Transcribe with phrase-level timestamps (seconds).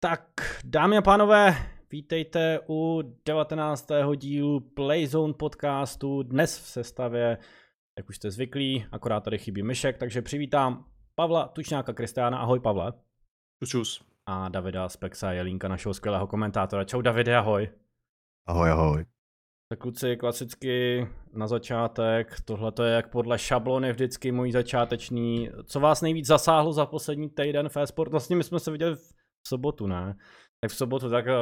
[0.00, 0.22] Tak,
[0.64, 1.56] dámy a pánové,
[1.90, 3.88] vítejte u 19.
[4.16, 7.38] dílu Playzone podcastu, dnes v sestavě,
[7.98, 10.84] jak už jste zvyklí, akorát tady chybí Myšek, takže přivítám
[11.14, 12.92] Pavla Tučňáka Kristiána, ahoj Pavle.
[13.66, 14.04] Čus.
[14.26, 16.84] A Davida Spexa Jelínka, našeho skvělého komentátora.
[16.84, 17.68] Čau Davide, ahoj.
[18.46, 19.04] Ahoj, ahoj.
[19.68, 25.50] Tak kluci, klasicky na začátek, tohle je jak podle šablony vždycky můj začáteční.
[25.64, 28.10] Co vás nejvíc zasáhlo za poslední týden v e-sport?
[28.10, 29.17] Vlastně my jsme se viděli v
[29.48, 30.14] sobotu, ne?
[30.60, 31.32] Tak v sobotu, tak eh,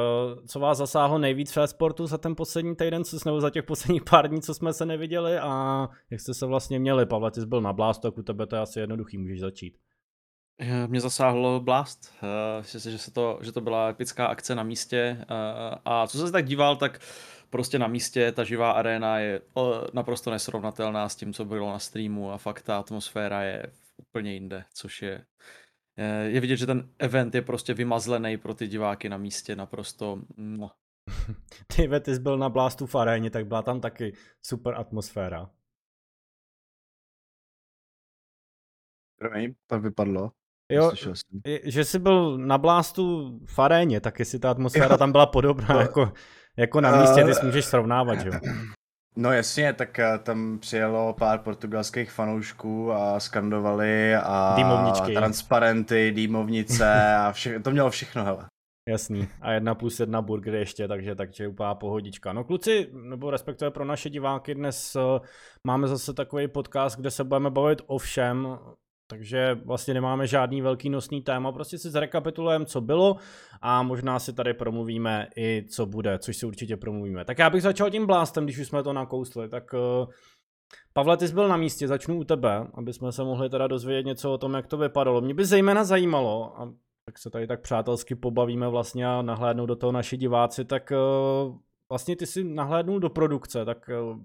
[0.47, 4.03] co vás zasáhlo nejvíc v e-sportu za ten poslední týden, co nebo za těch posledních
[4.03, 7.05] pár dní, co jsme se neviděli a jak jste se vlastně měli?
[7.05, 9.77] Pavle, ty jsi byl na Blast, tak u tebe to je asi jednoduchý, můžeš začít.
[10.59, 15.25] Eh, mě zasáhlo Blast, uh, že, se to, že to byla epická akce na místě
[15.85, 16.99] a co se tak díval, tak
[17.49, 19.41] prostě na místě ta živá arena je
[19.93, 23.65] naprosto nesrovnatelná s tím, co bylo na streamu a fakt ta atmosféra je
[23.97, 25.25] úplně jinde, což je
[26.23, 30.21] je vidět, že ten event je prostě vymazlený pro ty diváky na místě naprosto.
[30.37, 30.71] No.
[31.75, 34.13] Ty ty jsi byl na Blastu v aréně, tak byla tam taky
[34.45, 35.49] super atmosféra.
[39.19, 40.31] Promiň, tam vypadlo.
[40.71, 40.91] Jo,
[41.63, 44.97] že jsi byl na Blastu v aréně, tak jestli ta atmosféra jo.
[44.97, 46.13] tam byla podobná jako,
[46.57, 48.33] jako na místě, ty si můžeš srovnávat, že jo?
[49.19, 55.13] No jasně, tak eh, tam přijelo pár portugalských fanoušků a skandovali a Dýmovničky.
[55.13, 58.45] transparenty, dýmovnice a vše, to mělo všechno, hele.
[58.89, 59.27] Jasný.
[59.41, 62.33] A jedna plus jedna burger ještě, takže, takže úplná pohodička.
[62.33, 65.01] No kluci, nebo respektive pro naše diváky, dnes uh,
[65.63, 68.57] máme zase takový podcast, kde se budeme bavit o všem,
[69.07, 73.15] takže vlastně nemáme žádný velký nosný téma, prostě si zrekapitulujeme, co bylo
[73.61, 77.25] a možná si tady promluvíme i co bude, což si určitě promluvíme.
[77.25, 80.09] Tak já bych začal tím blástem, když už jsme to nakousli, tak uh,
[80.93, 84.05] Pavle, ty jsi byl na místě, začnu u tebe, aby jsme se mohli teda dozvědět
[84.05, 85.21] něco o tom, jak to vypadalo.
[85.21, 86.73] Mě by zejména zajímalo, a
[87.05, 91.57] tak se tady tak přátelsky pobavíme vlastně a nahlédnou do toho naši diváci, tak uh,
[91.89, 94.19] vlastně ty si nahlédnul do produkce, tak uh,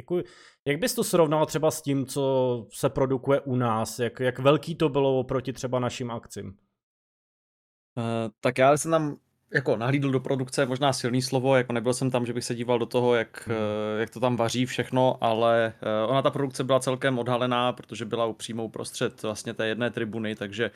[0.00, 0.22] jako,
[0.64, 3.98] jak bys to srovnal třeba s tím, co se produkuje u nás?
[3.98, 6.46] Jak, jak velký to bylo oproti třeba našim akcím?
[6.46, 8.04] Uh,
[8.40, 9.16] tak já jsem tam
[9.54, 12.78] jako nahlídl do produkce, možná silný slovo, jako nebyl jsem tam, že bych se díval
[12.78, 13.56] do toho, jak, hmm.
[13.56, 15.72] uh, jak to tam vaří všechno, ale
[16.04, 20.34] uh, ona ta produkce byla celkem odhalená, protože byla přímo uprostřed vlastně té jedné tribuny,
[20.34, 20.70] takže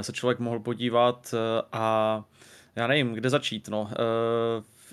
[0.00, 1.34] se člověk mohl podívat
[1.72, 2.24] a
[2.76, 3.90] já nevím, kde začít, no.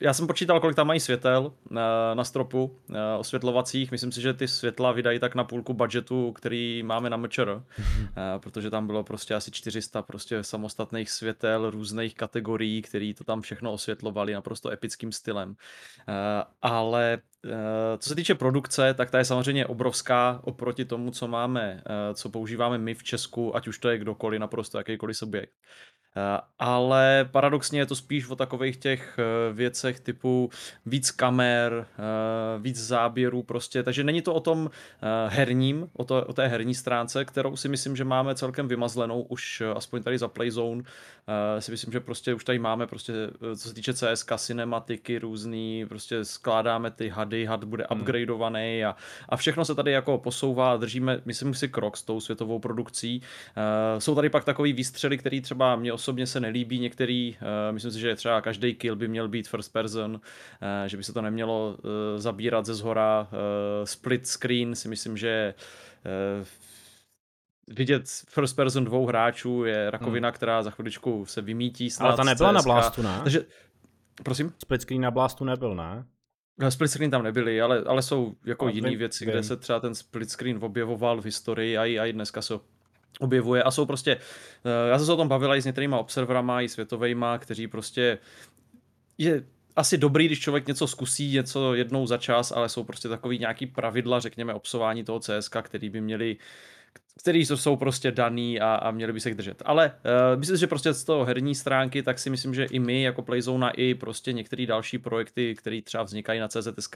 [0.04, 3.92] Já jsem počítal, kolik tam mají světel na, eh, na stropu na eh, osvětlovacích.
[3.92, 8.40] Myslím si, že ty světla vydají tak na půlku budgetu, který máme na MČR, mm-hmm.
[8.40, 13.72] protože tam bylo prostě asi 400 prostě samostatných světel různých kategorií, který to tam všechno
[13.72, 15.56] osvětlovali naprosto epickým stylem.
[16.62, 17.18] Ale
[17.98, 22.78] co se týče produkce, tak ta je samozřejmě obrovská oproti tomu, co máme, co používáme
[22.78, 25.54] my v Česku, ať už to je kdokoliv, naprosto jakýkoliv subjekt.
[26.16, 30.50] Eh, ale paradoxně je to spíš o takových těch eh, věcech typu
[30.86, 34.70] víc kamer, eh, víc záběrů prostě, takže není to o tom
[35.28, 39.64] herním, o, to, o té herní stránce, kterou si myslím, že máme celkem vymazlenou už
[39.76, 40.84] aspoň tady za Playzone,
[41.60, 43.14] si myslím, že prostě už tady máme prostě,
[43.56, 48.02] co se týče CSK, cinematiky různý, prostě skládáme ty hady, had bude hmm.
[48.02, 48.96] upgradeovaný a,
[49.30, 53.22] a všechno se tady jako posouvá, držíme, myslím si, krok s tou světovou produkcí.
[54.00, 58.00] Jsou tady pak takový výstřely, který třeba mě osobně se nelíbí některý, uh, myslím si,
[58.00, 60.20] že třeba každý kill by měl být first person, uh,
[60.88, 63.28] že by se to nemělo uh, zabírat ze zhora.
[63.84, 65.54] Split screen si myslím, že
[67.68, 70.34] vidět first person dvou hráčů je rakovina, hmm.
[70.34, 71.90] která za chviličku se vymítí.
[71.90, 72.56] Snad Ale ta nebyla CSK.
[72.56, 73.20] na Blastu, ne?
[73.24, 73.46] Takže,
[74.24, 74.54] prosím?
[74.58, 76.06] Split screen na Blastu nebyl, ne?
[76.70, 79.32] Split screen tam nebyly, ale, ale jsou jako jiné věci, vím.
[79.32, 82.54] kde se třeba ten split screen objevoval v historii a i, a i dneska se
[83.20, 84.12] objevuje a jsou prostě,
[84.66, 88.18] eh, já jsem se o tom bavil i s některýma observerama, i světovejma, kteří prostě
[89.18, 89.44] je
[89.76, 93.66] asi dobrý, když člověk něco zkusí, něco jednou za čas, ale jsou prostě takový nějaký
[93.66, 96.38] pravidla, řekněme, obsování toho CSK, který by měli
[97.20, 99.62] který jsou prostě daný a, a měli by se jich držet.
[99.66, 103.02] Ale uh, myslím, že prostě z toho herní stránky, tak si myslím, že i my
[103.02, 106.96] jako Playzone i prostě některé další projekty, které třeba vznikají na CZSK,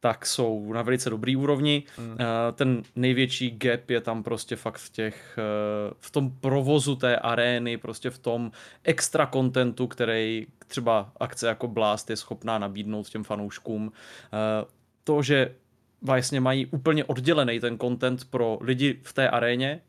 [0.00, 1.82] tak jsou na velice dobrý úrovni.
[1.98, 2.10] Mm.
[2.10, 2.16] Uh,
[2.54, 7.76] ten největší gap je tam prostě fakt v těch, uh, v tom provozu té arény,
[7.76, 8.50] prostě v tom
[8.84, 13.86] extra kontentu, který třeba akce jako Blast je schopná nabídnout těm fanouškům.
[13.86, 13.90] Uh,
[15.04, 15.54] to, že
[16.02, 19.80] vlastně mají úplně oddělený ten content pro lidi v té aréně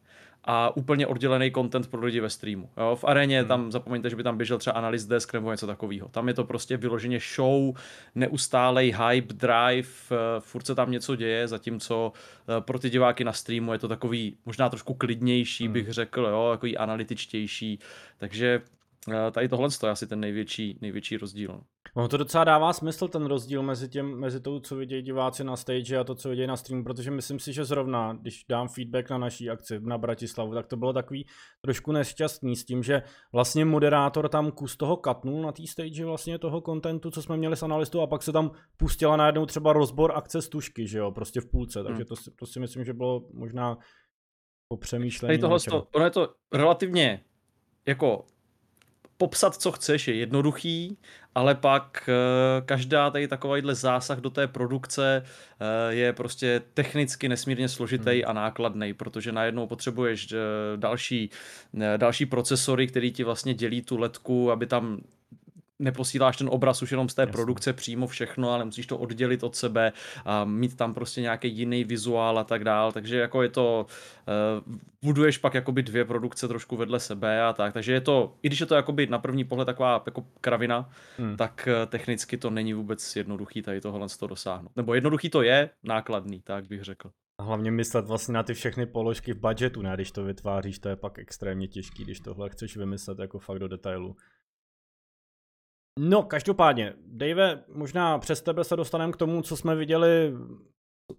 [0.44, 2.70] a úplně oddělený content pro lidi ve streamu.
[2.78, 2.96] Jo?
[2.96, 3.48] V aréně hmm.
[3.48, 6.08] tam zapomeňte, že by tam běžel třeba analyst desk nebo něco takového.
[6.08, 7.78] Tam je to prostě vyloženě show,
[8.16, 13.34] neustálej hype, drive, uh, furt se tam něco děje, zatímco uh, pro ty diváky na
[13.34, 15.74] streamu je to takový možná trošku klidnější, hmm.
[15.74, 17.80] bych řekl, jo, takový analytičtější.
[18.18, 18.79] Takže Eh,
[19.32, 21.62] tady tohle je asi ten největší, největší rozdíl.
[21.96, 22.08] no.
[22.08, 25.98] To docela dává smysl ten rozdíl mezi, těm, mezi tou, co vidějí diváci na stage
[25.98, 29.18] a to, co vidějí na streamu, protože myslím si, že zrovna, když dám feedback na
[29.18, 31.26] naší akci na Bratislavu, tak to bylo takový
[31.62, 33.04] trošku nešťastný s tím, že
[33.34, 37.56] vlastně moderátor tam kus toho katnul na té stage vlastně toho kontentu, co jsme měli
[37.56, 41.12] s analystou a pak se tam pustila najednou třeba rozbor akce z tušky, že jo,
[41.12, 42.06] prostě v půlce, takže Hmm.
[42.06, 43.78] to, si- to si myslím, že bylo možná
[44.68, 45.28] po přemýšlení.
[45.28, 47.24] Tady tohle, to, ono je to relativně
[47.88, 48.26] jako
[49.20, 50.98] popsat, co chceš, je jednoduchý,
[51.36, 57.70] ale pak eh, každá tady takovýhle zásah do té produkce eh, je prostě technicky nesmírně
[57.70, 58.30] složitý Hmm.
[58.30, 60.38] a nákladný, protože najednou potřebuješ eh,
[60.76, 61.30] další,
[61.98, 65.02] další procesory, který ti vlastně dělí tu letku, aby tam
[65.80, 67.32] neposíláš ten obraz už jenom z té Jasně.
[67.32, 69.94] produkce přímo všechno, ale musíš to oddělit od sebe
[70.26, 73.86] a mít tam prostě nějaký jiný vizuál a tak dál, takže jako je to,
[74.68, 74.74] uh,
[75.04, 78.60] buduješ pak jakoby dvě produkce trošku vedle sebe a tak, takže je to, i když
[78.60, 81.38] je to jakoby na první pohled taková jako kravina, Hmm.
[81.38, 84.72] tak eh, technicky to není vůbec jednoduchý tady tohle z toho dosáhnout.
[84.76, 87.12] Nebo jednoduchý to je, nákladný, tak bych řekl.
[87.40, 89.92] A hlavně myslet vlastně na ty všechny položky v budgetu, ne?
[89.96, 93.68] Když to vytváříš, to je pak extrémně těžký, když tohle chceš vymyslet jako fakt do
[93.68, 94.16] detailu.
[96.00, 100.34] No, každopádně, Dave, možná přes tebe se dostaneme k tomu, co jsme viděli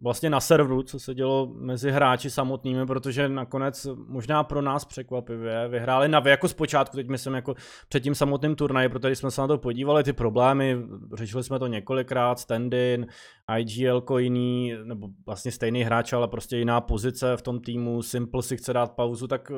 [0.01, 5.69] vlastně na serveru, co se dělo mezi hráči samotnými, protože nakonec možná pro nás překvapivě
[5.69, 7.55] vyhráli Navi jako zpočátku, teď myslím jako
[7.89, 10.77] před tím samotným turnajem, protože jsme se na to podívali, ty problémy,
[11.15, 13.07] řešili jsme to několikrát, stand-in,
[13.59, 18.57] IGL jiný, nebo vlastně stejný hráč, ale prostě jiná pozice v tom týmu, Simple si
[18.57, 19.53] chce dát pauzu, tak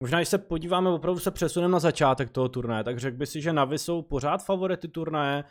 [0.00, 3.40] možná, když se podíváme, opravdu se přesuneme na začátek toho turnaje, tak řekl by si,
[3.40, 5.44] že Navi jsou pořád favority turnaje,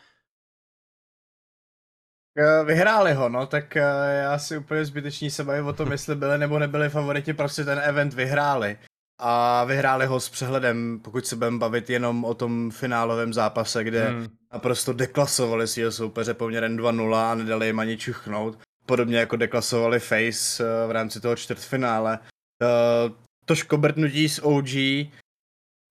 [2.66, 3.82] Vyhráli ho, no, tak eh,
[4.22, 7.80] já si úplně zbytečný se bavím o tom, jestli byli nebo nebyli favoriti, prostě ten
[7.84, 8.78] event vyhráli.
[9.20, 14.08] A vyhráli ho s přehledem, pokud se budeme bavit jenom o tom finálovém zápase, kde
[14.10, 14.28] Hmm.
[14.54, 18.60] naprosto deklasovali svého soupeře poměrem 2-0 a nedali jim ani čuchnout.
[18.86, 22.20] Podobně jako deklasovali Face eh, v rámci toho čtvrtfinále.
[22.64, 23.12] Eh,
[23.46, 24.70] To škobrtnutí s OG,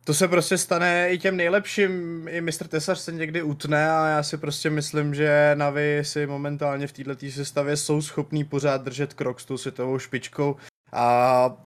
[0.07, 4.23] to se prostě stane i těm nejlepším, i mistr Tesař se někdy utne a já
[4.23, 9.41] si prostě myslím, že Navi si momentálně v této sestavě jsou schopní pořád držet krok
[9.41, 10.57] s tou světovou špičkou.
[10.93, 11.57] A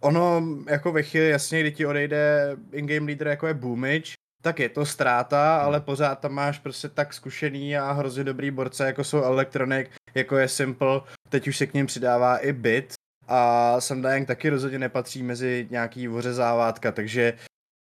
[0.00, 4.12] ono jako ve chvíli jasně, kdy ti odejde in-game leader jako je Boomage,
[4.42, 8.86] tak je to ztráta, ale pořád tam máš prostě tak zkušený a hrozně dobrý borce,
[8.86, 12.92] jako jsou Electronic, jako je Simple, teď už se k ním přidává i Bit.
[13.28, 17.32] A Sundying taky rozhodně nepatří mezi nějaký ořezávátka, takže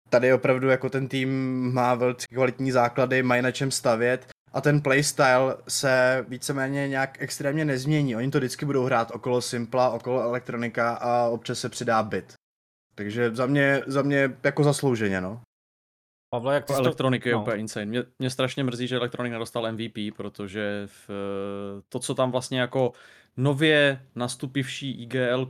[0.09, 1.29] tady opravdu jako ten tým
[1.73, 7.65] má velice kvalitní základy, mají na čem stavět a ten playstyle se víceméně nějak extrémně
[7.65, 8.15] nezmění.
[8.15, 12.33] Oni to vždycky budou hrát okolo Simpla, okolo Elektronika a občas se přidá bit.
[12.95, 15.41] Takže za mě, za mě jako zaslouženě, no.
[16.29, 17.09] Pavle, jak Jako jsi to...
[17.25, 17.41] Je no.
[17.41, 17.85] úplně insane.
[17.85, 21.09] Mě, mě strašně mrzí, že Electronic nedostal MVP, protože v,
[21.89, 22.91] to, co tam vlastně jako
[23.39, 25.49] nově nastupivší IGL,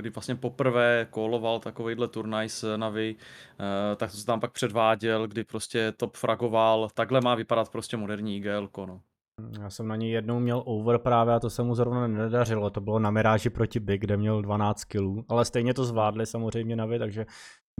[0.00, 3.16] kdy vlastně poprvé koloval takovýhle turnaj s Navi,
[3.60, 6.88] eh, tak to se tam pak předváděl, kdy prostě top fragoval.
[6.94, 8.68] Takhle má vypadat prostě moderní IGL.
[8.76, 9.00] No.
[9.60, 12.70] Já jsem na něj jednou měl over právě a to se mu zrovna nedařilo.
[12.70, 16.76] To bylo na Miráži proti Big, kde měl 12 killů, ale stejně to zvládli samozřejmě
[16.76, 17.26] Navi, takže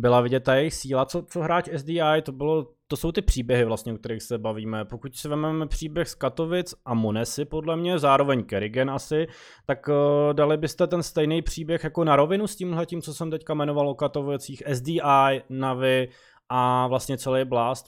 [0.00, 1.06] byla vidět ta jejich síla.
[1.06, 4.84] Co, co hráč SDI, to, bylo, to jsou ty příběhy vlastně, o kterých se bavíme.
[4.84, 9.26] Pokud si vezmeme příběh z Katovic a Monesy, podle mě, zároveň Kerrigan asi,
[9.66, 9.94] tak uh,
[10.34, 13.88] dali byste ten stejný příběh jako na rovinu s tímhle tím, co jsem teďka jmenoval
[13.88, 16.08] o Katovicích, SDI, Navi
[16.48, 17.86] a vlastně celý Blast.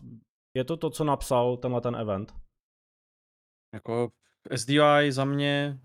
[0.55, 2.33] Je to to, co napsal tenhle ten event?
[3.77, 4.11] Jako
[4.55, 5.79] SDI za mě,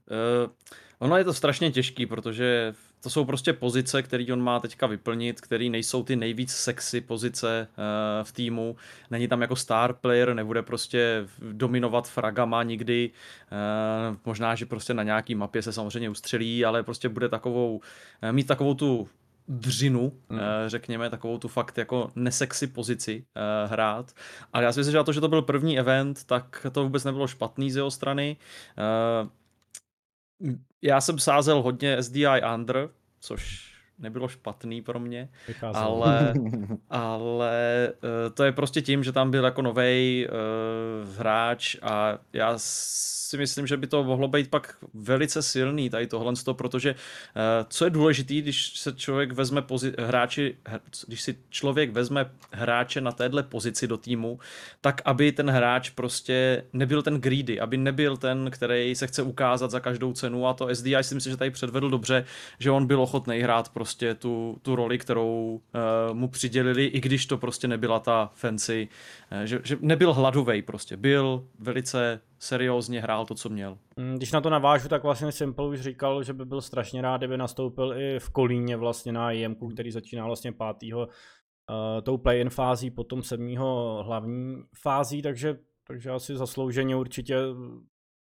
[0.46, 0.52] uh,
[1.00, 5.42] ono je to strašně těžký, protože to jsou prostě pozice, které on má teďka vyplnit,
[5.42, 8.76] které nejsou ty nejvíc sexy pozice uh, v týmu.
[9.12, 13.10] Není tam jako star player, nebude prostě dominovat fragama nikdy.
[14.12, 18.32] Uh, možná, že prostě na nějaký mapě se samozřejmě ustřelí, ale prostě bude takovou, uh,
[18.32, 19.10] mít takovou tu
[19.52, 20.40] dřinu, Hmm.
[20.40, 20.48] hmm.
[20.68, 24.12] řekněme, takovou tu fakt jako nesexy pozici uh, hrát.
[24.54, 27.04] Ale já si myslím, že na to, že to byl první event, tak to vůbec
[27.04, 28.38] nebylo špatný z jeho strany.
[29.24, 29.30] Uh,
[30.82, 32.90] já jsem sázel hodně SDI under,
[33.20, 33.71] což
[34.02, 35.30] nebylo špatný pro mě,
[35.74, 36.34] ale,
[36.90, 42.54] ale uh, to je prostě tím, že tam byl jako novej uh, hráč a já
[42.58, 46.98] si myslím, že by to mohlo být pak velice silný tady tohle, protože uh,
[47.70, 50.58] co je důležitý, když se člověk vezme pozi- hráči,
[51.08, 54.40] když si člověk vezme hráče na téhle pozici do týmu,
[54.82, 59.72] tak aby ten hráč prostě nebyl ten greedy, aby nebyl ten, který se chce ukázat
[59.72, 62.26] za každou cenu a to SDI si myslím, že tady předvedl dobře,
[62.60, 65.62] že on byl ochotný hrát prostě prostě tu, tu roli, kterou
[66.10, 68.88] uh, mu přidělili, i když to prostě nebyla ta fancy,
[69.32, 73.78] uh, že, že nebyl hladovej prostě, byl velice seriózně hrál to, co měl.
[73.98, 77.18] Mm, když na to navážu, tak vlastně Simple už říkal, že by byl strašně rád,
[77.18, 82.50] kdyby nastoupil i v Kolíně vlastně na IMku, který začíná vlastně pátýho uh, tou play-in
[82.50, 85.58] fází, potom sedmýho hlavní fází, takže,
[85.88, 87.36] takže asi zaslouženě určitě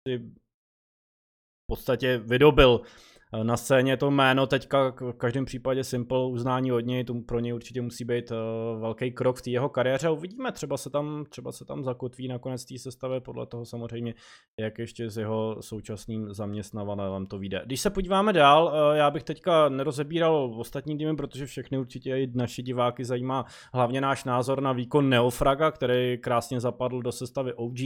[0.09, 6.73] si v podstatě vydobil Eh, na scéně to jméno teďka v každém případě Simple uznání
[6.73, 10.11] od něj, to pro něj určitě musí být uh, velký krok v té jeho kariéře.
[10.11, 14.15] Uvidíme, třeba se tam, třeba se tam zakotví nakonec té sestavy, podle toho samozřejmě,
[14.59, 17.63] jak ještě s jeho současným zaměstnavatelem to vyjde.
[17.67, 22.31] Když se podíváme dál, uh, já bych teďka nerozebíral ostatní týmy, protože všechny určitě i
[22.35, 23.45] naši diváky zajímá
[23.75, 27.79] hlavně náš názor na výkon Neofraga, který krásně zapadl do sestavy OG.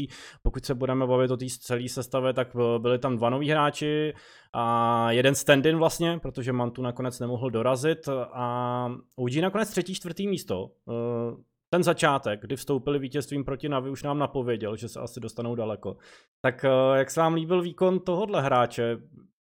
[0.43, 4.13] Pokud se budeme bavit o té celé sestavě, tak byli tam dva noví hráči,
[4.53, 10.71] a jeden stand-in vlastně, protože Mantu nakonec nemohl dorazit a OG nakonec třetí, čtvrtý místo.
[10.89, 11.37] Eh,
[11.73, 15.97] ten začátek, kdy vstoupili vítězstvím proti Navi, už nám napověděl, že se asi dostanou daleko.
[16.45, 18.99] Tak eh, jak se vám líbil výkon tohohle hráče?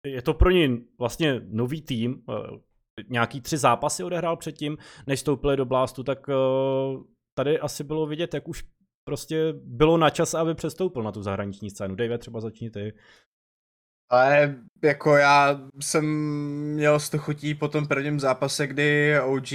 [0.06, 2.58] Je to pro ní vlastně nový tým, eh,
[3.08, 6.26] nějaký tři zápasy odehrál předtím, než vstoupili do Blastu, tak
[7.38, 8.64] tady asi bylo vidět, jak už
[9.04, 11.94] prostě bylo na čas, aby přestoupil na tu zahraniční scénu.
[11.94, 12.92] Dave, třeba začni ty.
[14.14, 16.04] Ale jako já jsem
[16.74, 19.48] měl z to chutí po tom prvním zápase, kdy OG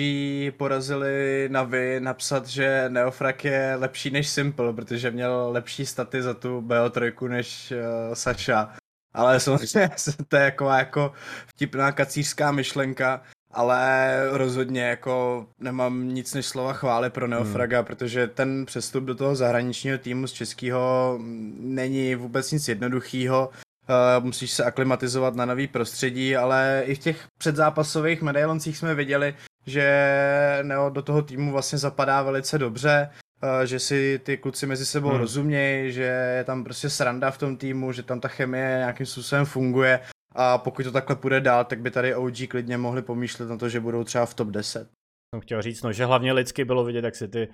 [0.57, 6.61] porazili Navi napsat, že Neofrak je lepší než Simple, protože měl lepší staty za tu
[6.61, 8.73] BO3 než uh, Saša.
[9.13, 9.89] Ale samozřejmě
[10.27, 11.11] to je jako, jako
[11.47, 17.85] vtipná kacířská myšlenka, ale rozhodně jako nemám nic než slova chvály pro Neofraga, hmm.
[17.85, 21.17] protože ten přestup do toho zahraničního týmu z českého
[21.59, 23.49] není vůbec nic jednoduchého.
[23.89, 29.35] Uh, musíš se aklimatizovat na nový prostředí, ale i v těch předzápasových medailoncích jsme viděli,
[29.65, 33.09] že Neo do toho týmu vlastně zapadá velice dobře,
[33.43, 35.17] uh, že si ty kluci mezi sebou hmm.
[35.17, 36.03] rozumějí, že
[36.37, 39.99] je tam prostě sranda v tom týmu, že tam ta chemie nějakým způsobem funguje
[40.35, 43.69] a pokud to takhle půjde dál, tak by tady OG klidně mohli pomýšlet na to,
[43.69, 44.89] že budou třeba v top 10.
[45.35, 47.47] Jsem chtěl říct, no, že hlavně lidsky bylo vidět, jak si ty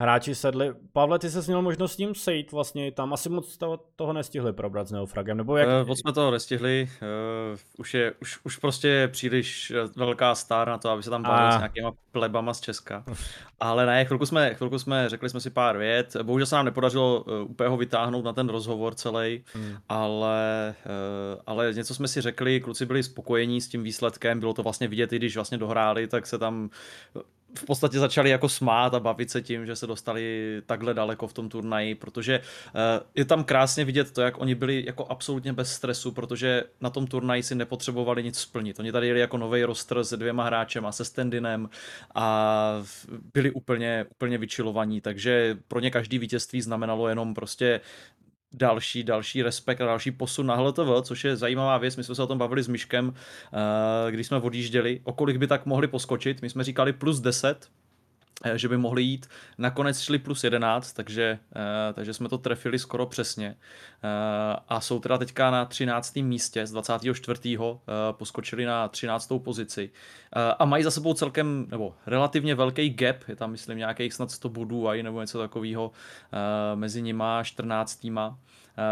[0.00, 0.72] hráči sedli.
[0.92, 3.12] Pavle, ty jsi měl možnost s ním sejít vlastně tam.
[3.12, 5.68] Asi moc toho, toho nestihli probrat s Neofragem, nebo jak?
[5.68, 6.88] Uh, moc jsme toho nestihli.
[7.52, 11.22] Uh, už, je, už, už prostě je příliš velká star na to, aby se tam
[11.22, 11.52] bavil A...
[11.52, 13.04] s nějakýma plebama z Česka.
[13.60, 16.16] Ale ne, chvilku jsme, chvilku jsme, řekli jsme si pár vět.
[16.22, 19.76] Bohužel se nám nepodařilo uh, úplně ho vytáhnout na ten rozhovor celý, hmm.
[19.88, 24.62] ale, uh, ale něco jsme si řekli, kluci byli spokojení s tím výsledkem, bylo to
[24.62, 26.70] vlastně vidět, i když vlastně dohráli, tak se tam
[27.58, 31.32] v podstatě začali jako smát a bavit se tím, že se dostali takhle daleko v
[31.32, 32.80] tom turnaji, protože uh,
[33.14, 37.06] je tam krásně vidět to, jak oni byli jako absolutně bez stresu, protože na tom
[37.06, 38.80] turnaji si nepotřebovali nic splnit.
[38.80, 41.68] Oni tady jeli jako nový roster se dvěma hráčem a se Stendinem
[42.14, 42.82] a
[43.34, 47.80] byli úplně, úplně vyčilovaní, takže pro ně každý vítězství znamenalo jenom prostě
[48.54, 51.96] další, další respekt a další posun na HLTV, což je zajímavá věc.
[51.96, 55.46] My jsme se o tom bavili s Myškem, eh, když jsme odjížděli, o kolik by
[55.46, 56.42] tak mohli poskočit.
[56.42, 57.81] My jsme říkali plus 10, Eh,
[58.54, 59.26] že by mohli jít.
[59.58, 61.60] Nakonec šli plus 11, takže, uh,
[61.94, 63.48] takže jsme to trefili skoro přesně.
[63.48, 66.16] Uh, a jsou teda teďka na 13.
[66.16, 67.58] místě z 24.
[67.58, 67.76] Uh,
[68.10, 69.32] poskočili na 13.
[69.44, 69.90] pozici.
[70.58, 74.48] A mají za sebou celkem, nebo relativně velký gap, je tam myslím nějakých snad 100
[74.48, 75.90] bodů aj, nebo něco takového
[76.74, 78.04] mezi nima a 14.
[78.04, 78.12] Uh,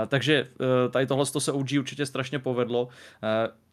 [0.08, 0.48] takže
[0.90, 2.88] tady tohle se OG určitě strašně povedlo.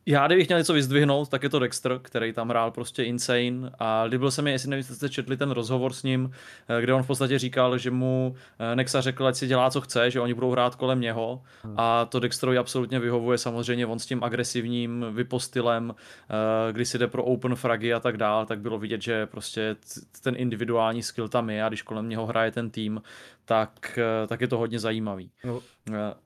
[0.10, 4.04] Já, kdybych měl něco vyzdvihnout, tak je to Dexter, který tam hrál prostě insane a
[4.04, 6.32] líbil se mi, jestli nevím, jste četli ten rozhovor s ním,
[6.70, 9.82] eh, kde on v podstatě říkal, že mu eh, Nexa řekl, ať si dělá, co
[9.82, 11.74] chce, že oni budou hrát kolem něho hmm.
[11.78, 17.08] a to Dexterovi absolutně vyhovuje, samozřejmě on s tím agresivním vypostylem, eh, kdy si jde
[17.08, 19.76] pro open fragy a tak dál, tak bylo vidět, že prostě
[20.24, 23.02] ten individuální skill tam je a když kolem něho hraje ten tým,
[23.46, 25.32] tak, tak je to hodně zajímavý.
[25.46, 25.62] No,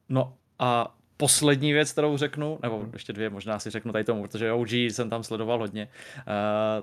[0.09, 2.89] no a poslední věc, kterou řeknu, nebo hmm.
[2.93, 5.87] ještě dvě možná si řeknu tady tomu, protože OG jsem tam sledoval hodně.
[6.17, 6.23] Uh,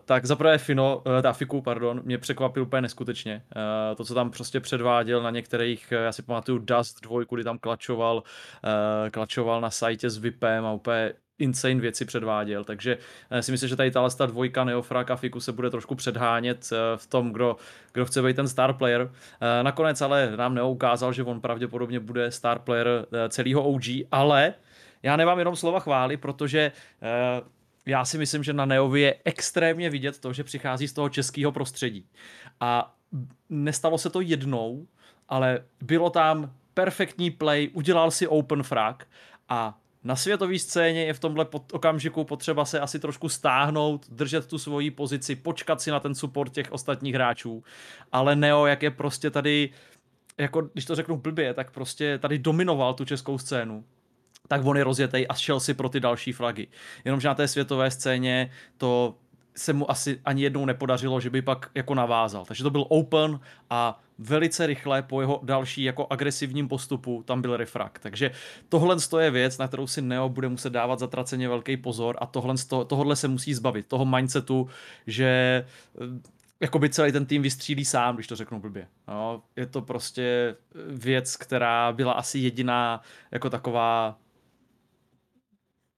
[0.04, 3.42] tak zaprvé Fino, uh, ta Fiku, pardon, mě překvapil úplně neskutečně.
[3.56, 7.58] Uh, to, co tam prostě předváděl na některých, já si pamatuju Dust dvojku, kdy tam
[7.58, 12.98] klačoval, uh, klačoval na sajtě s VIPem a úplně insane věci předváděl, takže
[13.30, 16.76] eh, si myslím, že tady ta dvojka Neofrak a Fiku se bude trošku předhánět eh,
[16.96, 17.56] v tom, kdo,
[17.92, 19.12] kdo chce být ten star player.
[19.40, 24.54] Eh, nakonec ale nám neukázal, že on pravděpodobně bude star player celého OG, ale
[25.02, 26.72] já nemám jenom slova chvály, protože
[27.86, 31.52] já si myslím, že na Neovi je extrémně vidět to, že přichází z toho českého
[31.52, 32.06] prostředí.
[32.60, 32.94] A
[33.48, 34.86] nestalo se to jednou,
[35.28, 39.06] ale bylo tam perfektní play, udělal si open frag
[39.48, 44.46] a na světové scéně je v tomhle pod okamžiku potřeba se asi trošku stáhnout, držet
[44.46, 47.64] tu svoji pozici, počkat si na ten support těch ostatních hráčů.
[48.12, 49.70] Ale Neo, jak je prostě tady,
[50.38, 53.84] jako když to řeknu blbě, tak prostě tady dominoval tu českou scénu
[54.48, 56.66] tak on je rozjetej a šel si pro ty další flagy.
[57.04, 59.14] Jenomže na té světové scéně to
[59.56, 62.44] se mu asi ani jednou nepodařilo, že by pak jako navázal.
[62.44, 63.40] Takže to byl open
[63.70, 68.02] a velice rychle po jeho další jako agresivním postupu tam byl refrakt.
[68.02, 68.30] Takže
[68.68, 72.54] tohle je věc, na kterou si Neo bude muset dávat zatraceně velký pozor a tohle,
[72.86, 74.68] tohle se musí zbavit, toho mindsetu,
[75.06, 76.04] že eh,
[76.60, 78.88] jakoby celý ten tým vystřílí sám, když to řeknu blbě.
[79.08, 80.56] No, je to prostě
[80.86, 84.18] věc, která byla asi jediná jako taková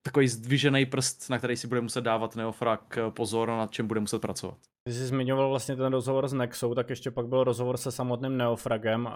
[0.02, 4.00] takový zdvižený prst, na který si bude muset dávat Neofrak pozor a nad čem bude
[4.00, 4.58] muset pracovat.
[4.90, 8.37] Když jsi zmiňoval vlastně ten rozhovor s Nexou, tak ještě pak byl rozhovor se samotným
[8.37, 9.06] Neofragem.
[9.06, 9.12] Uh,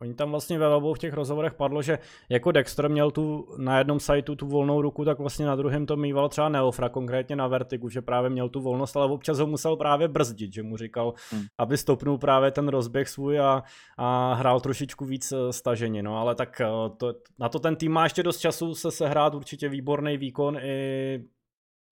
[0.00, 1.98] oni tam vlastně ve obou v těch rozhovorech padlo, že
[2.28, 5.96] jako Dexter měl tu na jednom sajtu tu volnou ruku, tak vlastně na druhém to
[5.96, 9.76] mýval třeba Neofrag, konkrétně na Vertigu, že právě měl tu volnost, ale občas ho musel
[9.76, 11.42] právě brzdit, že mu říkal, hmm.
[11.58, 13.62] aby stopnul právě ten rozběh svůj a,
[13.96, 16.02] a hrál trošičku víc eh, stažení.
[16.02, 19.34] No ale tak uh, to, na to ten tým má ještě dost času se sehrát
[19.34, 21.20] určitě výborný výkon i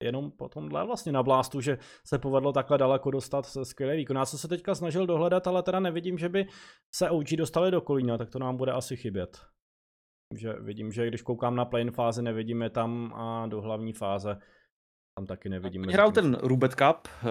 [0.03, 4.17] jenom po tomhle vlastně na blástu, že se povedlo takhle daleko dostat se skvělý výkon.
[4.17, 6.47] Já jsem se teďka snažil dohledat, ale teda nevidím, že by
[6.95, 9.41] se OG dostali do kolína, tak to nám bude asi chybět.
[10.37, 14.39] Že vidím, že když koukám na play fázi, nevidíme tam a do hlavní fáze
[15.15, 15.93] tam taky nevidíme.
[15.93, 17.31] Hrál ten Rubet Cup, hmm.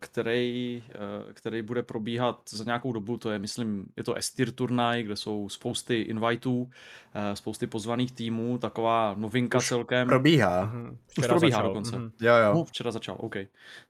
[0.00, 5.02] který, eh, který bude probíhat za nějakou dobu, to je, myslím, je to Estir turnaj,
[5.02, 6.70] kde jsou spousty invitů,
[7.14, 10.08] eh, spousty pozvaných týmů, taková novinka Už celkem.
[10.08, 10.64] probíhá.
[10.64, 10.98] Hmm.
[11.18, 11.68] Už probíhá začal.
[11.68, 11.96] dokonce.
[11.96, 12.10] Hmm.
[12.20, 12.54] Jo, jo.
[12.54, 13.36] No, včera začal, OK.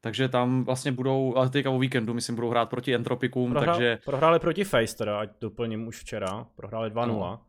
[0.00, 3.98] Takže tam vlastně budou, ale teďka o víkendu, myslím, budou hrát proti Entropikům, Prohrál, takže...
[4.04, 7.06] Prohráli proti Face teda, ať doplním už včera, prohráli 2-0.
[7.06, 7.40] No.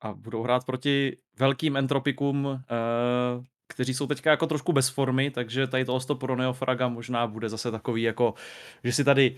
[0.00, 5.66] A budou hrát proti velkým Entropikům, uh, kteří jsou teďka jako trošku bez formy, takže
[5.66, 8.34] tady tohle pro Neofraga možná bude zase takový jako,
[8.84, 9.36] že si tady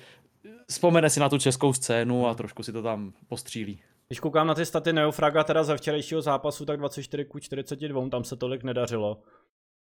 [0.70, 3.82] vzpomene si na tu českou scénu a trošku si to tam postřílí.
[4.08, 8.24] Když koukám na ty staty Neofraga teda ze včerejšího zápasu, tak 24 ku 42, tam
[8.24, 9.22] se tolik nedařilo.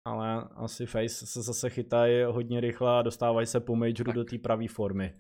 [0.05, 4.37] Ale asi Face se zase chytají hodně rychle a dostávají se po majoru do té
[4.37, 5.13] pravé formy.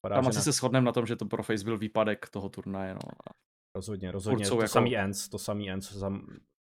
[0.00, 0.42] Padá, tam asi ne...
[0.42, 2.94] se shodneme na tom, že to pro Face byl výpadek toho turnaje.
[2.94, 3.00] No.
[3.76, 4.48] Rozhodně, rozhodně.
[4.48, 4.68] To jako...
[4.68, 6.02] samý Ends, to samý Ends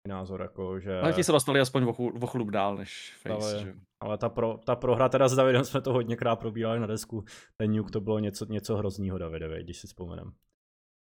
[0.07, 0.99] názor, jako, že...
[0.99, 3.73] Ale ti se dostali aspoň o, chlup dál než Face, ale, že?
[3.99, 7.23] ale ta, pro, ta prohra teda s Davidem jsme to hodněkrát probírali na desku.
[7.57, 10.31] Ten Nuke to bylo něco, něco hroznýho Davidovi, když si vzpomenem.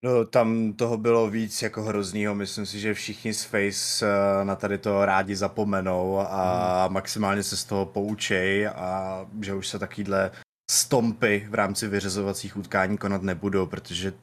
[0.05, 2.35] No, tam toho bylo víc jako hroznýho.
[2.35, 6.93] Myslím si, že všichni z Face eh, na tady to rádi zapomenou a hmm.
[6.93, 10.31] maximálně se z toho poučej a že už se takovýhle
[10.71, 14.13] stompy v rámci vyřazovacích utkání konat nebudou, protože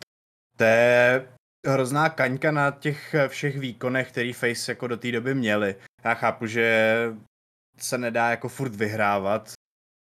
[0.56, 1.28] to je
[1.72, 5.76] hrozná kaňka na těch všech výkonech, který Face jako do té doby měli.
[6.04, 6.96] Já chápu, že
[7.78, 9.52] se nedá jako furt vyhrávat,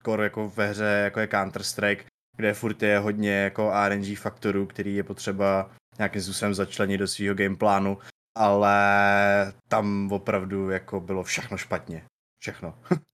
[0.04, 2.04] skoro jako ve hře, jako je Counter-Strike,
[2.38, 7.36] kde furt je hodně jako RNG faktorů, který je potřeba nějakým způsobem začlenit do svého
[7.36, 7.98] gameplánu,
[8.38, 8.74] ale
[9.68, 12.04] tam opravdu jako bylo všechno špatně.
[12.42, 12.80] Všechno.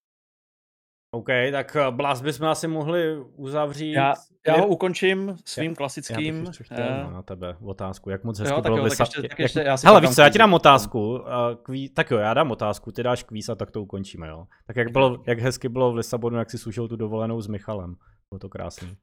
[1.12, 3.94] OK, tak eh, Blast bychom asi mohli uzavřít.
[3.94, 4.14] Já,
[4.48, 6.46] já ho ukončím svým klasickým.
[6.46, 7.14] Já chtěl uh...
[7.14, 9.10] na tebe otázku, jak moc hezky jo, bylo vysat...
[9.86, 11.10] Hele, víš co, já ti dám otázku.
[11.10, 11.24] Uh,
[11.64, 11.90] kví...
[11.90, 14.48] Tak jo, já dám otázku, ty dáš kvíz a tak to ukončíme, jo.
[14.68, 17.96] Tak jak, bylo, jak hezky bylo v Lisabonu, jak si slušel tu dovolenou s Michalem.
[18.30, 18.98] Bylo to krásný.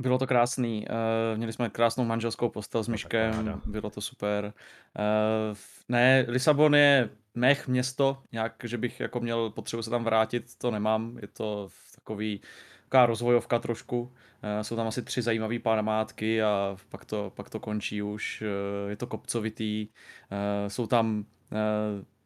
[0.00, 0.86] Bylo to krásný.
[0.90, 4.52] Uh, měli jsme krásnou manželskou postel s no, Myškem, bylo to super.
[4.98, 5.56] Uh,
[5.88, 10.70] ne, Lisabon je mech město, nějak, že bych jako měl potřebu se tam vrátit, to
[10.70, 11.18] nemám.
[11.22, 12.40] Je to takový,
[12.84, 14.00] taková rozvojovka trošku.
[14.00, 18.42] Uh, jsou tam asi tři zajímavé památky a pak to, pak to končí už.
[18.88, 19.88] Je to kopcovitý.
[20.68, 21.24] Jsou tam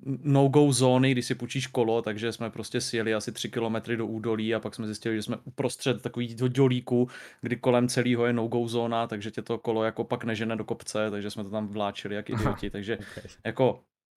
[0.05, 4.55] no-go zóny, když si půjčíš kolo, takže jsme prostě sjeli asi 3 kilometry do údolí
[4.55, 7.09] a pak jsme zjistili, že jsme uprostřed takového dolíku,
[7.41, 11.11] kdy kolem celého je no-go zóna, takže tě to kolo jako pak nežene do kopce,
[11.11, 13.31] takže jsme to tam vláčili jak idioti, takže okay.
[13.45, 13.73] jako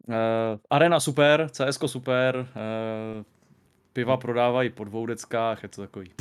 [0.08, 0.14] uh,
[0.70, 3.24] arena super, CSko super, uh,
[3.94, 6.12] piva prodávají po dvou deckách, je to takový.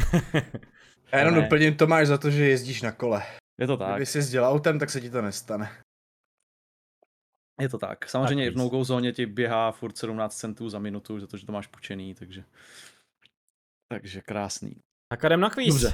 [1.13, 3.23] Já jenom doplním, to máš za to, že jezdíš na kole.
[3.61, 3.91] Je to tak.
[3.91, 5.71] Kdyby jsi jezdil autem, tak se ti to nestane.
[7.61, 8.09] Je to tak.
[8.09, 11.47] Samozřejmě tak v no-go zóně ti běhá furt 17 centů za minutu, za to, že
[11.47, 12.45] to máš pučený, takže...
[13.89, 14.77] Takže krásný.
[15.09, 15.75] Tak jdem na kvíz.
[15.75, 15.93] Dobře.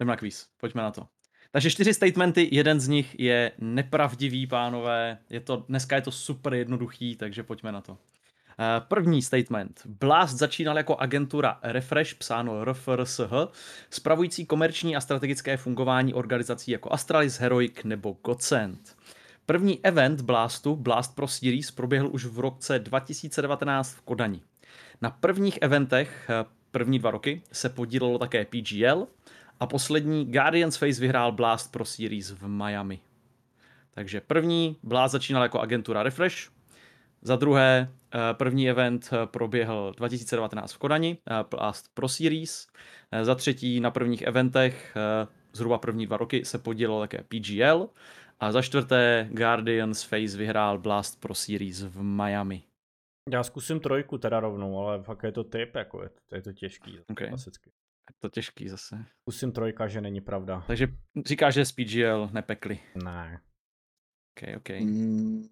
[0.00, 1.08] Jdem na kvíz, pojďme na to.
[1.50, 5.18] Takže čtyři statementy, jeden z nich je nepravdivý, pánové.
[5.30, 7.98] Je to, dneska je to super jednoduchý, takže pojďme na to.
[8.60, 9.82] Eh, první statement.
[9.86, 13.32] Blast začínal jako agentura Refresh, psáno RFRSH,
[13.90, 18.96] spravující komerční a strategické fungování organizací jako Astralis, Heroic nebo Godsend.
[19.48, 24.40] První event Blastu, Blast Pro Series, proběhl už v roce 2019 v Kodani.
[25.00, 29.06] Na prvních eventech, eh, první dva roky, se podílelo také PGL
[29.60, 33.00] a poslední Guardians Face vyhrál Blast Pro Series v Miami.
[33.94, 36.36] Takže první Blast začínal jako agentura Refresh,
[37.22, 41.18] za druhé, eh, první event eh, proběhl 2019 v Kodani,
[41.50, 42.66] Blast Pro Series.
[43.22, 44.96] Za třetí, na prvních eventech,
[45.52, 47.88] zhruba první dva roky, se podílelo také PGL.
[48.40, 52.62] A za čtvrté, Guardians Face vyhrál Blast Pro Series v Miami.
[53.32, 56.52] Já zkusím trojku teda rovnou, ale fakt je to typ, jako je to, je to
[56.52, 57.28] těžký, Okay.
[57.28, 57.70] klasicky.
[58.10, 59.04] Je to těžký zase.
[59.22, 60.64] Zkusím trojka, že není pravda.
[60.66, 60.88] Takže
[61.26, 62.78] říkáš, že z PGL nepekli.
[63.04, 63.40] Ne.
[64.38, 64.68] OK, OK.
[64.80, 65.48] Mm.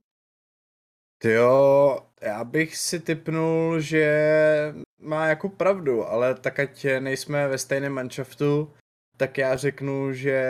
[1.25, 7.93] Jo, já bych si typnul, že má jako pravdu, ale tak ať nejsme ve stejném
[7.93, 8.73] manšaftu,
[9.17, 10.43] tak já řeknu, že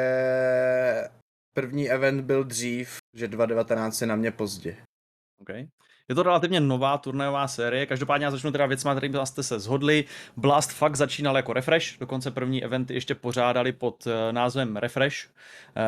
[1.57, 4.77] první event byl dřív, že 2019 je na mě pozdě.
[5.40, 5.68] Okay.
[6.09, 10.05] Je to relativně nová turnajová série, každopádně já začnu teda věcma, kterými jste se zhodli.
[10.37, 15.16] Blast fakt začínal jako Refresh, dokonce první eventy ještě pořádali pod eh, názvem Refresh,
[15.77, 15.83] eh,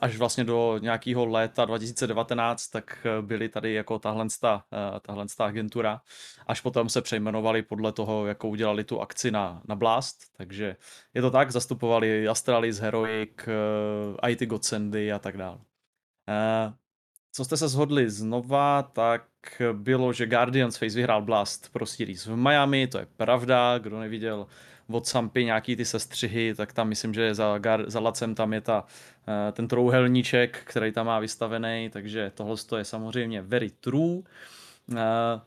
[0.00, 4.26] až vlastně do nějakého léta 2019, tak eh, byly tady jako tahle,
[5.02, 6.00] tahle agentura,
[6.46, 10.76] až potom se přejmenovali podle toho, jako udělali tu akci na, na Blast, takže
[11.14, 13.30] je to tak, zastupovali Astralis, Heroic,
[14.28, 15.58] IT Godsendy a tak dále.
[17.32, 19.22] Co jste se shodli znova, tak
[19.72, 24.46] bylo, že Guardians Face vyhrál Blast pro Series v Miami, to je pravda, kdo neviděl
[24.90, 28.84] od Sampy nějaký ty sestřihy, tak tam myslím, že za, za Lacem tam je ta,
[29.28, 34.22] eh, ten trouhelníček, který tam má vystavený, takže tohle je samozřejmě very true.
[34.96, 35.40] Eh,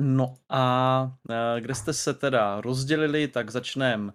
[0.00, 4.12] no a eh, kde jste se teda rozdělili, tak začneme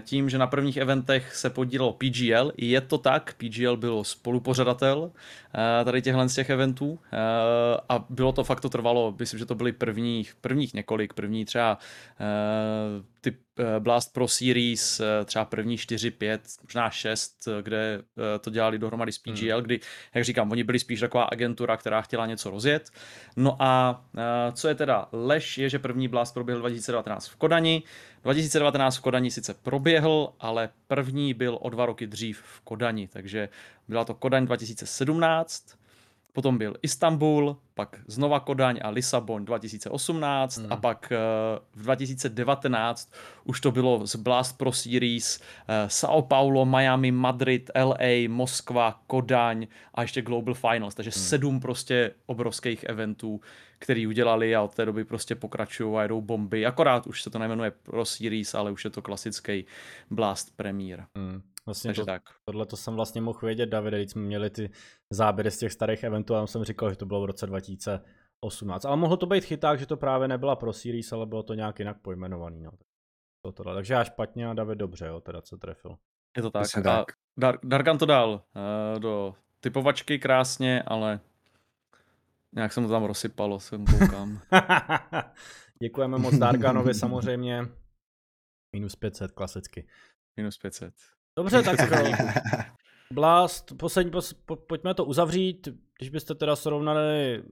[0.00, 2.52] tím, že na prvních eventech se podílelo PGL.
[2.56, 5.10] Je to tak, PGL byl spolupořadatel
[5.54, 7.16] eh, tady těchhle z těch eventů eh,
[7.88, 11.78] a bylo to fakt, to trvalo, myslím, že to byly prvních, prvních několik, první třeba
[13.20, 13.36] ty
[13.78, 18.02] Blast Pro Series, třeba první 4, 5, možná 6, kde
[18.40, 19.62] to dělali dohromady s PGL, hmm.
[19.62, 19.80] kdy,
[20.14, 22.90] jak říkám, oni byli spíš taková agentura, která chtěla něco rozjet.
[23.36, 24.04] No a
[24.52, 27.82] co je teda lež, je, že první Blast proběhl 2019 v Kodani,
[28.22, 33.48] 2019 v Kodani sice proběhl, ale první byl o dva roky dřív v Kodani, takže
[33.88, 35.78] byla to Kodaň 2017,
[36.32, 40.72] potom byl Istanbul, pak znova Kodaň a Lisabon 2018 hmm.
[40.72, 43.12] a pak uh, v 2019
[43.44, 49.66] už to bylo z Blast Pro Series uh, São Paulo, Miami, Madrid, LA, Moskva, Kodaň
[49.94, 51.24] a ještě Global Finals, takže hmm.
[51.24, 53.40] sedm prostě obrovských eventů,
[53.78, 56.66] který udělali a od té doby prostě pokračují a jedou bomby.
[56.66, 59.66] Akorát už se to nejmenuje Pro Series, ale už je to klasický
[60.10, 61.04] Blast Premier.
[61.14, 61.42] Hmm.
[61.68, 62.22] Vlastně to, tak.
[62.44, 64.70] tohle to jsem vlastně mohl vědět, Davide, když jsme měli ty
[65.10, 68.84] záběry z těch starých eventů a jsem říkal, že to bylo v roce 2018.
[68.84, 71.78] Ale mohlo to být chyták, že to právě nebyla pro series, ale bylo to nějak
[71.78, 72.62] jinak pojmenovaný.
[72.62, 72.70] No.
[73.44, 73.74] To tohle.
[73.74, 75.96] Takže já špatně a David dobře, jo, teda co trefil.
[76.36, 76.66] Je to tak.
[76.76, 77.06] A tak.
[77.40, 81.20] Dar- Darkan to dal uh, do typovačky krásně, ale
[82.54, 84.40] nějak jsem to tam rozsypalo, jsem koukám.
[85.82, 87.62] Děkujeme moc Darganovi samozřejmě.
[88.72, 89.88] Minus 500, klasicky.
[90.36, 90.94] Minus 500.
[91.38, 91.76] Dobře, tak
[93.12, 97.42] Blast, poslední, pos, po, pojďme to uzavřít, když byste teda srovnali,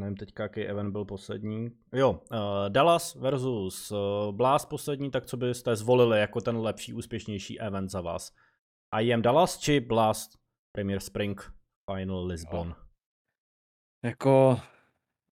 [0.00, 3.98] nevím teďka, jaký event byl poslední, jo, uh, Dallas versus uh,
[4.32, 8.32] Blast poslední, tak co byste zvolili jako ten lepší, úspěšnější event za vás?
[8.94, 10.38] A jem Dallas či Blast
[10.72, 11.52] Premier Spring
[11.90, 12.68] Final Lisbon?
[12.68, 12.74] Jo.
[14.04, 14.60] Jako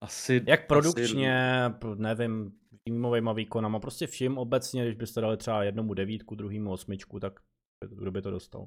[0.00, 0.44] asi...
[0.46, 1.86] Jak produkčně, asi...
[1.96, 7.40] nevím, týmovými výkonama, prostě všim obecně, když byste dali třeba jednomu devítku, druhému osmičku, tak
[7.88, 8.66] kdo by to dostal?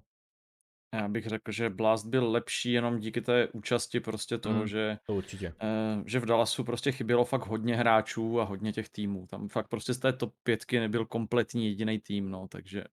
[0.93, 4.97] Já bych řekl, že Blast byl lepší jenom díky té účasti prostě toho, mm, že,
[5.07, 5.53] to určitě.
[5.61, 9.27] Eh, že v Dallasu prostě chybělo fakt hodně hráčů a hodně těch týmů.
[9.27, 12.83] Tam fakt prostě z té top pětky nebyl kompletní jediný tým, no, takže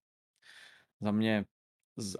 [1.00, 1.44] za mě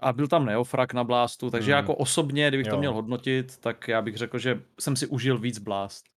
[0.01, 1.75] a byl tam Neofrak na Blastu, takže mm.
[1.75, 2.71] jako osobně, kdybych jo.
[2.71, 6.10] to měl hodnotit, tak já bych řekl, že jsem si užil víc Blast.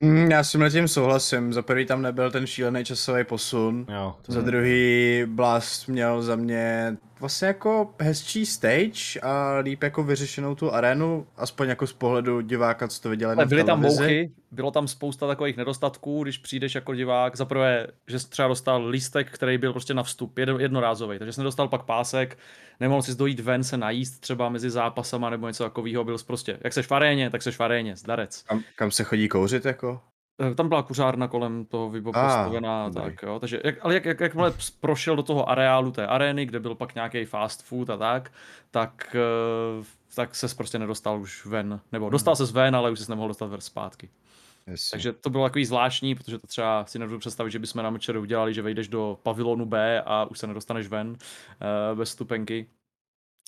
[0.00, 1.52] Mm, já s tím tím souhlasím.
[1.52, 3.86] Za prvý tam nebyl ten šílený časový posun.
[3.88, 10.54] Jo, za druhý Blast měl za mě vlastně jako hezčí stage a líp jako vyřešenou
[10.54, 14.70] tu arénu, aspoň jako z pohledu diváka, co to viděli na Byly tam mouchy, bylo
[14.70, 17.36] tam spousta takových nedostatků, když přijdeš jako divák.
[17.36, 21.40] Za prvé, že jsi třeba dostal lístek, který byl prostě na vstup, jednorázový, takže jsi
[21.40, 22.38] nedostal pak pásek,
[22.80, 26.58] nemohl si dojít ven se najíst třeba mezi zápasama nebo něco takového, byl jsi prostě,
[26.64, 28.42] jak seš v aréně, tak seš v aréně, zdarec.
[28.42, 30.00] Kam, kam se chodí kouřit jako?
[30.50, 33.02] Eh, tam byla kuřárna kolem toho Vibo Ah, postavená a dobrý.
[33.02, 33.38] tak, jo.
[33.40, 36.94] Takže jak, ale jak, jak, jakmile prošel do toho areálu té arény, kde byl pak
[36.94, 38.32] nějaký fast food a tak,
[38.70, 39.16] tak,
[39.80, 39.84] eh,
[40.14, 41.80] tak ses prostě nedostal už ven.
[41.92, 44.08] Nebo dostal ses ven, ale už ses nemohl dostat ven zpátky.
[44.70, 44.90] Jasně.
[44.90, 48.20] Takže to bylo takový zvláštní, protože to třeba si nedovedu představit, že bychom na mečeru
[48.20, 52.66] udělali, že vejdeš do pavilonu B a už se nedostaneš ven uh, bez stupenky.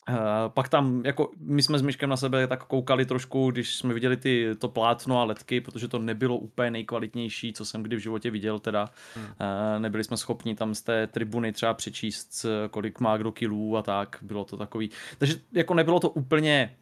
[0.09, 0.16] Uh,
[0.48, 4.16] pak tam, jako my jsme s Myškem na sebe tak koukali trošku, když jsme viděli
[4.16, 8.30] ty, to plátno a letky, protože to nebylo úplně nejkvalitnější, co jsem kdy v životě
[8.30, 8.90] viděl teda.
[9.14, 9.24] Hmm.
[9.24, 9.33] Uh,
[9.78, 14.18] nebyli jsme schopni tam z té tribuny třeba přečíst, kolik má kdo kilů a tak,
[14.22, 14.90] bylo to takový.
[15.18, 16.76] Takže jako nebylo to úplně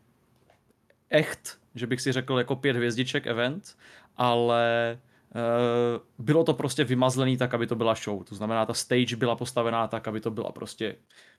[1.10, 3.76] echt, že bych si řekl jako pět hvězdiček event,
[4.18, 4.98] ale
[5.34, 8.24] uh, bylo to prostě vymazlený tak, aby to byla show.
[8.24, 10.96] To znamená, ta stage byla postavená tak, aby to byla prostě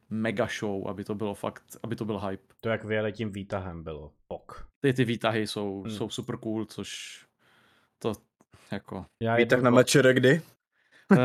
[0.09, 2.43] mega show, aby to bylo fakt, aby to byl hype.
[2.61, 4.11] To jak vyjeli tím výtahem bylo.
[4.27, 4.67] Pok.
[4.81, 5.91] Ty, ty výtahy jsou, Hmm.
[5.91, 7.19] jsou super cool, což
[7.99, 8.13] to
[8.71, 9.05] jako...
[9.19, 10.41] Já jedu- na mečere kdy?
[11.11, 11.17] Uh,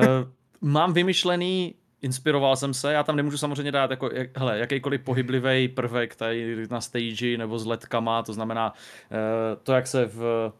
[0.61, 5.69] mám vymyšlený, inspiroval jsem se, já tam nemůžu samozřejmě dát jako, jak, hele, jakýkoliv pohyblivý
[5.69, 10.53] prvek tady na stage nebo s letkama, to znamená uh, to, jak se v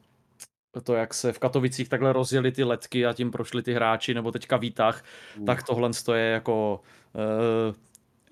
[0.81, 4.33] to, jak se v Katovicích takhle rozjeli ty letky a tím prošli ty hráči, nebo
[4.33, 5.05] teďka výtah,
[5.39, 5.47] Uh.
[5.47, 6.81] tak tohle je jako
[7.15, 7.75] uh,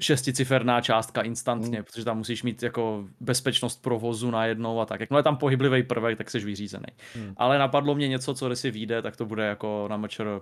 [0.00, 1.85] šesticiferná částka instantně, Mm.
[1.85, 5.00] protože tam musíš mít jako bezpečnost provozu najednou a tak.
[5.00, 6.87] Jakmile je tam pohyblivý prvek, tak jsi vyřízený.
[7.14, 7.35] Hmm.
[7.37, 10.40] Ale napadlo mě něco, co si vyjde, tak to bude jako na mečer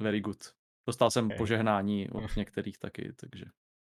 [0.00, 0.38] very good.
[0.86, 1.38] Dostal jsem Okay.
[1.38, 3.44] požehnání od některých taky, takže.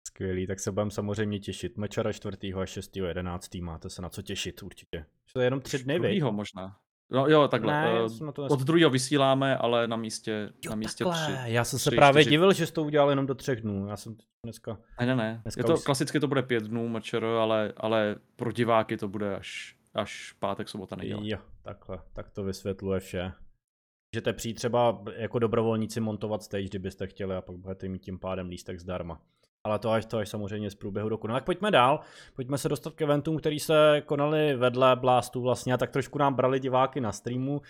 [0.06, 1.78] Skvělý, tak se budeme samozřejmě těšit.
[1.78, 2.36] Mečera 4.
[2.62, 2.96] a 6.
[2.96, 3.60] 11.
[3.60, 5.04] máte se na co těšit určitě.
[5.32, 6.76] To je jenom tři dny, možná.
[7.12, 7.72] No jo, takhle.
[7.72, 7.92] Ne,
[8.24, 11.22] na to od druhého vysíláme, ale na místě, Jo, na místě takhle.
[11.36, 11.52] tři.
[11.52, 12.30] Já jsem se tři, právě čtyři.
[12.30, 13.86] divil, že jsi to udělal jenom do třech dnů.
[13.88, 14.78] Já jsem dneska...
[15.00, 15.40] Ne, ne, ne.
[15.42, 19.08] Dneska Je to, už- klasicky to bude pět dnů mečer, ale, ale pro diváky to
[19.08, 21.20] bude až, až pátek, sobota, neděle.
[21.24, 23.32] Jo, takhle, tak to vysvětluje vše.
[24.14, 28.48] Můžete přijít třeba jako dobrovolníci montovat stage, kdybyste chtěli a pak budete mít tím pádem
[28.48, 29.20] lístek zdarma.
[29.64, 31.26] Ale to až, to až samozřejmě z průběhu roku.
[31.26, 32.00] No tak pojďme dál,
[32.36, 36.34] pojďme se dostat k eventům, který se konaly vedle Blastu vlastně a tak trošku nám
[36.34, 37.60] brali diváky na streamu.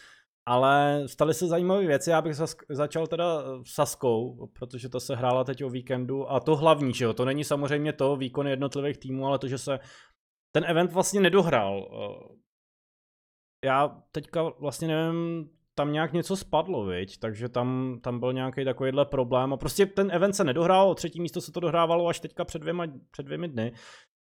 [0.46, 2.36] Ale staly se zajímavé věci, já bych
[2.70, 7.12] začal teda Saskou, protože to se hrála teď o víkendu a to hlavní, že jo,
[7.12, 9.78] to není samozřejmě to výkony jednotlivých týmů, ale to, že se
[10.52, 11.88] ten event vlastně nedohrál.
[11.92, 12.36] Eh,
[13.64, 17.18] Já teďka vlastně nevím, tam nějak něco spadlo, viď?
[17.18, 21.20] takže tam, tam byl nějaký takovýhle problém a prostě ten event se nedohrál, o třetí
[21.20, 23.72] místo se to dohrávalo až teďka před dvěma, před dvěmi dny.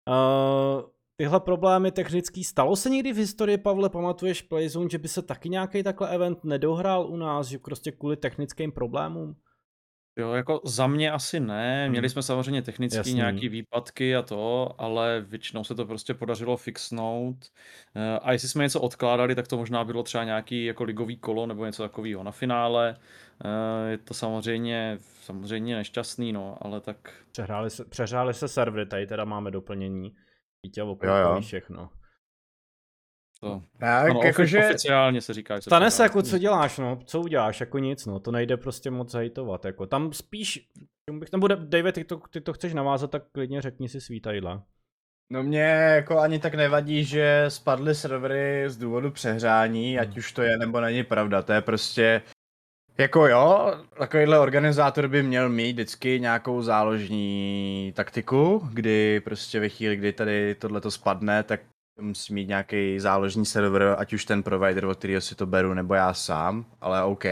[0.08, 0.82] Uh,
[1.16, 5.48] tyhle problémy technický, stalo se někdy v historii, Pavle, pamatuješ Playzone, že by se taky
[5.48, 9.37] nějaký takhle event nedohrál u nás, že prostě kvůli technickým problémům?
[10.18, 11.83] Jo, jako za mě asi ne.
[11.83, 11.90] Hmm.
[11.90, 13.14] Měli jsme samozřejmě technicky Jasný.
[13.14, 17.37] nějaký výpadky a to, ale většinou se to prostě podařilo fixnout.
[17.94, 21.46] Eh, A jestli jsme něco odkládali, tak to možná bylo třeba nějaký jako ligový kolo
[21.46, 22.96] nebo něco takového na finále.
[23.44, 26.96] Eh, Je to samozřejmě, samozřejmě nešťastný, no, ale tak
[27.33, 30.14] Přehráli se, přehráli se servery, tady teda máme doplnění.
[30.66, 31.40] Vítě Jo, okolo jo.
[31.40, 31.90] všechno.
[33.40, 33.62] To...
[33.79, 34.59] Tak, Ano, jakože...
[34.59, 37.79] ofi- oficiálně se říká, že se Stane se, jako co děláš, no, co uděláš, jako
[37.79, 40.68] nic, no, to nejde prostě moc hejtovat, jako tam spíš,
[41.12, 44.62] bych, nebo David, ty to, ty to chceš navázat, tak klidně řekni si svý tadyhle.
[45.33, 50.18] No mě jako ani tak nevadí, že spadly servery z důvodu přehrání, ať Hmm.
[50.18, 52.22] už to je nebo není pravda, to je prostě
[52.98, 59.96] jako jo, takovýhle organizátor by měl mít vždycky nějakou záložní taktiku, kdy prostě ve chvíli,
[59.96, 61.61] kdy tady tohleto spadne, tak
[62.00, 65.94] musí mít nějaký záložní server, ať už ten provider, od kterého si to beru, nebo
[65.94, 67.24] já sám, ale OK.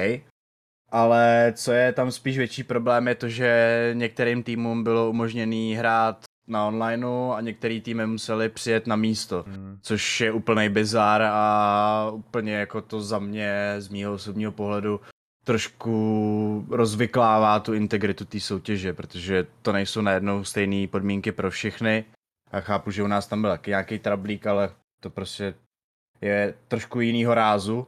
[0.90, 6.24] Ale co je tam spíš větší problém je to, že některým týmům bylo umožněný hrát
[6.48, 9.78] na onlineu a některý týmy museli přijet na místo, Hmm.
[9.82, 15.00] což je úplný bizar a úplně jako to za mě z mýho osobního pohledu
[15.44, 22.04] trošku rozvyklává tu integritu té soutěže, protože to nejsou najednou stejné podmínky pro všechny.
[22.56, 25.54] A chápu, že u nás tam byl taky nějaký trablík, ale to prostě
[26.20, 27.86] je trošku jinýho rázu.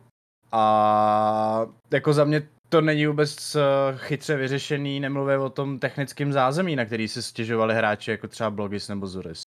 [0.53, 3.61] A jako za mě to není vůbec eh,
[3.97, 8.89] chytře vyřešený, nemluvě o tom technickém zázemí, na který si stěžovali hráči jako třeba Blogis
[8.89, 9.43] nebo Zuris.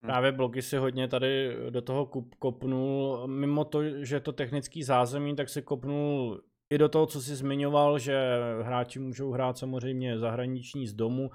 [0.00, 5.36] Právě blogy si hodně tady do toho kup, kopnul, mimo to, že to technický zázemí,
[5.36, 6.40] tak si kopnul
[6.72, 11.30] i do toho, co jsi zmiňoval, že hráči můžou hrát samozřejmě zahraniční z domu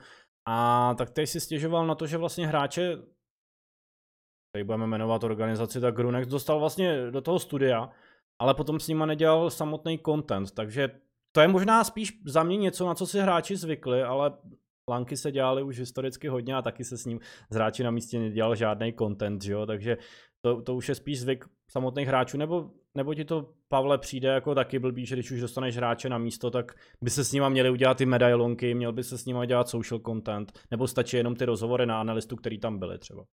[0.51, 2.97] a tak teď si stěžoval na to, že vlastně hráče,
[4.55, 7.89] tady budeme jmenovat organizaci, tak Grunex dostal vlastně do toho studia,
[8.41, 10.99] ale potom s nima nedělal samotný content, takže
[11.31, 14.37] to je možná spíš za mě něco, na co si hráči zvykli, ale
[14.89, 18.19] lanky se dělaly už historicky hodně a taky se s ním z hráči na místě
[18.19, 19.97] nedělal žádný content, že jo, takže
[20.41, 24.55] to, to už je spíš zvyk samotných hráčů, nebo nebo ti to, Pavle, přijde jako
[24.55, 27.69] taky blbý, že když už dostaneš hráče na místo, tak by se s nima měli
[27.69, 31.45] udělat ty medailonky, měl by se s nima dělat social content, nebo stačí jenom ty
[31.45, 33.23] rozhovory na analistu, který tam byly třeba.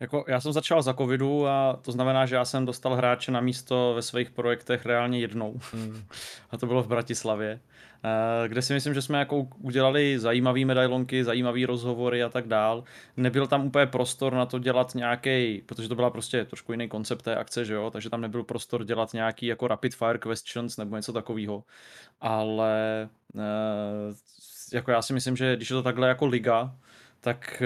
[0.00, 3.40] Jako já jsem začal za covidu a to znamená, že já jsem dostal hráče na
[3.40, 5.60] místo ve svých projektech reálně jednou.
[5.72, 6.04] Hmm.
[6.50, 7.60] A to bylo v Bratislavě,
[8.04, 12.84] eh, kde si myslím, že jsme jako udělali zajímavý medailonky, zajímavý rozhovory a tak dál.
[13.16, 17.22] Nebyl tam úplně prostor na to dělat nějaký, protože to byla prostě trošku jiný koncept
[17.22, 20.96] té akce, že jo, takže tam nebyl prostor dělat nějaký jako rapid fire questions nebo
[20.96, 21.64] něco takového.
[22.20, 24.14] Ale eh,
[24.72, 26.76] jako já si myslím, že když je to takhle jako liga,
[27.20, 27.62] tak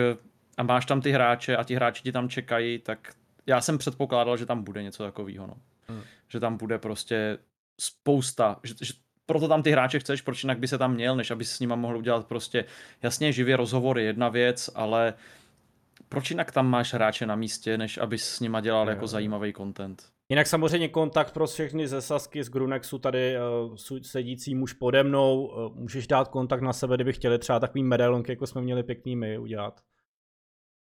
[0.58, 3.12] a máš tam ty hráče a ti hráči ti tam čekají, tak
[3.46, 5.54] já jsem předpokládal, že tam bude něco takového, no.
[5.88, 6.02] Hmm.
[6.28, 7.38] Že tam bude prostě
[7.80, 8.92] spousta, že, že
[9.26, 11.76] proto tam ty hráče chceš, proč jinak by se tam měl, než aby s nima
[11.76, 12.64] mohl udělat prostě
[13.02, 15.14] jasně živě rozhovor je jedna věc, ale
[16.08, 19.52] proč jinak tam máš hráče na místě, než aby s nima dělal no, jako zajímavý
[19.52, 20.02] content.
[20.28, 23.36] Jinak samozřejmě kontakt pro všechny ze Sasky z Grunexu tady
[23.70, 27.82] uh, sedící muž pode mnou, uh, můžeš dát kontakt na sebe, kdyby chtěli třeba takový
[27.82, 29.80] medailonky, jako jsme měli pěkný my udělat.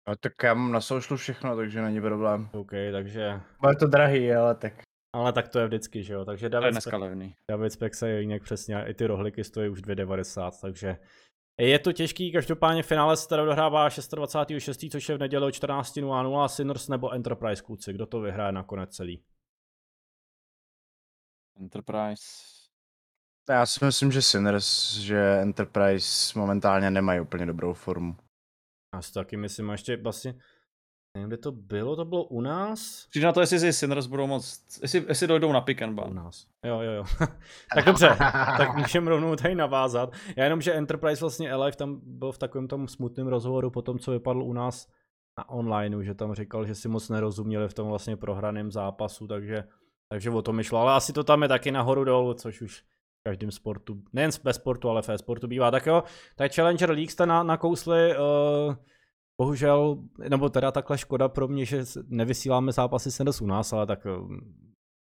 [0.08, 2.48] No, tak já mám na socialu všechno, takže není problém.
[2.52, 3.40] OK, takže...
[3.60, 4.72] Bude to drahý, ale tak.
[5.14, 6.24] Ale tak to je vždycky, že jo.
[6.24, 7.34] Takže David, to je dneska levný.
[7.50, 10.96] David Spex je jinak přesně, i ty rohliky stojí už 2,90, takže
[11.60, 16.48] je to těžký, každopádně finále se teda dohrává 26.6., což je v neděli o 14.00
[16.48, 17.92] Sinners nebo Enterprise kluci.
[17.92, 19.24] Kdo to vyhraje nakonec celý?
[21.60, 22.24] Enterprise.
[23.48, 28.16] Já si myslím, že Sinners, že Enterprise momentálně nemají úplně dobrou formu.
[28.94, 30.34] Já si taky myslím, a ještě vlastně,
[31.14, 33.06] nevím, kde to bylo, to bylo u nás?
[33.10, 36.10] Přijde na to, jestli si Sinners budou moc, jestli, jestli dojdou na pick and ban.
[36.10, 36.46] U nás.
[36.64, 37.04] Jo, jo, jo.
[37.74, 38.16] tak dobře,
[38.58, 40.12] tak můžeme rovnou tady navázat.
[40.36, 43.98] Já jenom, že Enterprise vlastně Alive tam byl v takovém tom smutném rozhovoru po tom,
[43.98, 44.88] co vypadl u nás
[45.38, 49.64] na online, že tam říkal, že si moc nerozuměli v tom vlastně prohraném zápasu, takže,
[50.08, 50.78] takže o tom šlo.
[50.78, 52.84] Ale asi to tam je taky nahoru dolů, což už
[53.26, 55.70] každém sportu, nejen ve sportu, ale ve sportu bývá.
[55.70, 56.02] Tak jo,
[56.36, 58.74] tak Challenger League jste na, nakousli, uh,
[59.40, 64.06] bohužel, nebo teda takhle škoda pro mě, že nevysíláme zápasy se u nás, ale tak
[64.06, 64.36] uh,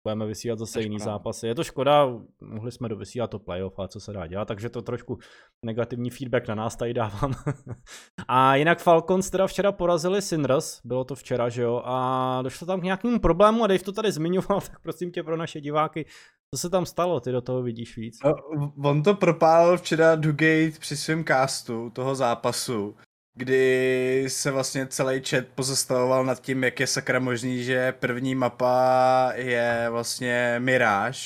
[0.08, 1.46] budeme vysílat zase jiný zápasy.
[1.46, 2.06] Je to škoda,
[2.40, 5.18] mohli jsme dovysílat to playoff, ale co se dá dělat, takže to trošku
[5.64, 7.34] negativní feedback na nás tady dávám.
[8.28, 12.80] a jinak Falcons teda včera porazili Sinras, bylo to včera, že jo, a došlo tam
[12.80, 16.06] k nějakému problému a Dave to tady zmiňoval, tak prosím tě pro naše diváky,
[16.54, 17.20] co se tam stalo?
[17.20, 18.18] Ty do toho vidíš víc?
[18.24, 22.96] No, on to propálil včera Dugate při svém castu toho zápasu,
[23.34, 29.32] kdy se vlastně celý chat pozastavoval nad tím, jak je sakra možný, že první mapa
[29.34, 31.20] je vlastně Mirage,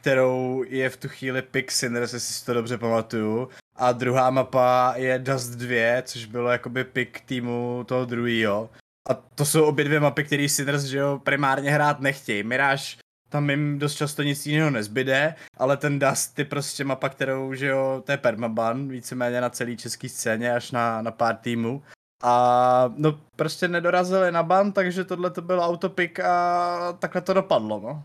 [0.00, 3.48] kterou je v tu chvíli Pick Sinners, jestli si to dobře pamatuju.
[3.76, 8.70] A druhá mapa je Dust 2, což bylo jakoby pick týmu toho druhého.
[9.08, 12.42] A to jsou obě dvě mapy, které Sinners, že jo, primárně hrát nechtějí.
[12.42, 12.96] Mirage
[13.30, 17.66] tam jim dost často nic jiného nezbyde, ale ten Dust je prostě mapa, kterou, že
[17.66, 21.82] jo, to je permaban, víceméně na celý český scéně, až na, na pár týmů.
[22.22, 27.80] A no prostě nedorazili na ban, takže tohle to byl autopik a takhle to dopadlo,
[27.80, 28.04] no.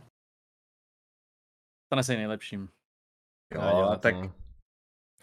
[1.90, 2.70] To nesej nejlepším.
[3.54, 4.45] Jo, jo tak no.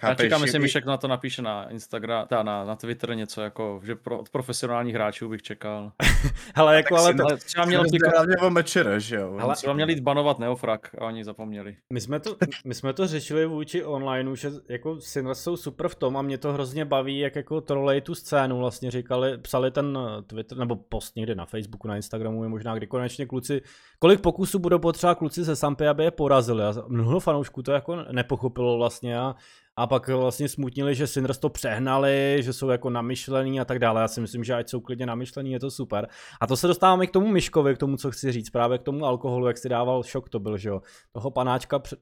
[0.02, 3.40] Chápeš, Já čekám, jestli Mišek na to napíše na Instagram, ta, na, na Twitter něco,
[3.40, 5.92] jako, že pro, od profesionálních hráčů bych čekal.
[6.54, 7.98] Hele, jako, ale, to, třeba měl ty...
[8.14, 9.38] hlavně o mečere, že jo?
[9.40, 11.76] Ale třeba měli jít banovat Neofrak a oni zapomněli.
[11.92, 15.94] My jsme to, my jsme to řešili vůči online, že jako Sinners jsou super v
[15.94, 19.98] tom a mě to hrozně baví, jak jako trolej tu scénu vlastně říkali, psali ten
[20.26, 23.62] Twitter, nebo post někde na Facebooku, na Instagramu, je možná kdy konečně kluci,
[23.98, 27.96] kolik pokusů budou potřeba kluci ze Sampy, aby je porazili a mnoho fanoušků to jako
[28.12, 29.34] nepochopilo vlastně a
[29.76, 34.00] a pak vlastně smutnili, že Sinners to přehnali, že jsou jako namyšlený a tak dále.
[34.00, 36.08] Já si myslím, že ať jsou klidně namyšlený, je to super.
[36.40, 39.04] A to se dostáváme k tomu Myškovi, k tomu, co chci říct, právě k tomu
[39.04, 40.82] alkoholu, jak si dával šok, to byl, že jo.
[41.12, 41.98] Toho panáčka před,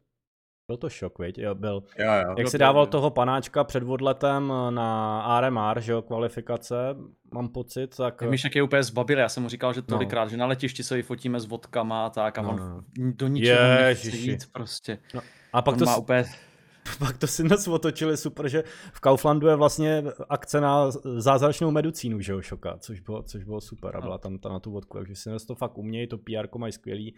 [0.66, 1.38] byl to šok, viď?
[1.38, 1.82] Jo, byl.
[1.98, 6.76] Jo, jo, Jak si dával toho panáčka před odletem na RMR, že jo, kvalifikace,
[7.32, 8.22] mám pocit, tak...
[8.22, 10.30] Myšek je úplně zbabil, já jsem mu říkal, že tolikrát, no.
[10.30, 12.50] že na letišti se vyfotíme s vodkama a tak a no.
[12.50, 12.82] on no.
[13.12, 14.98] do ničeho nechce jít prostě.
[15.14, 15.20] No.
[15.52, 16.24] A pak on to má úplně
[16.98, 22.20] pak to si nás otočili super, že v Kauflandu je vlastně akce na zázračnou medicínu,
[22.20, 24.98] že jo, šoka, což bylo, což bylo super a byla tam ta na tu vodku,
[24.98, 27.14] takže si nás to fakt umějí, to PR mají skvělý.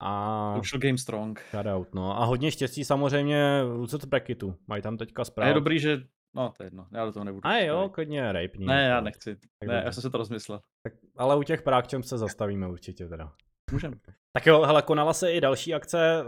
[0.00, 0.54] A...
[0.56, 1.40] Social Game Strong.
[1.50, 2.20] Shoutout, no.
[2.20, 4.54] A hodně štěstí samozřejmě Lucet Bracketu.
[4.66, 5.48] Mají tam teďka zprávu.
[5.48, 5.98] Je dobrý, že
[6.36, 7.46] No, to je jedno, já do toho nebudu.
[7.46, 8.66] A jo, klidně rapní.
[8.66, 9.36] Ne, já nechci.
[9.58, 10.60] Tak ne, já jsem si to rozmyslel.
[10.82, 13.32] Tak, ale u těch prákčem se zastavíme určitě teda.
[13.72, 13.96] Můžeme.
[14.32, 16.24] Tak jo, hele, konala se i další akce,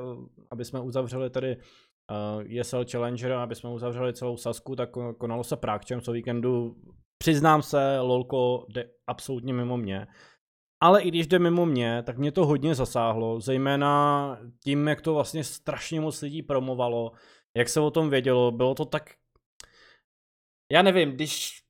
[0.51, 1.57] aby jsme uzavřeli tady
[2.61, 6.77] ESL Challenger, aby jsme uzavřeli celou Sasku, tak konalo se Prague Champs o víkendu.
[7.19, 10.07] Přiznám se, Lolko jde absolutně mimo mě.
[10.81, 15.15] ale i když jde mimo mě, tak mě to hodně zasáhlo, zejména tím, jak to
[15.15, 17.13] vlastně strašně moc lidí promovalo,
[17.57, 19.15] jak se o tom vědělo, bylo to tak...
[20.73, 21.63] Já nevím, když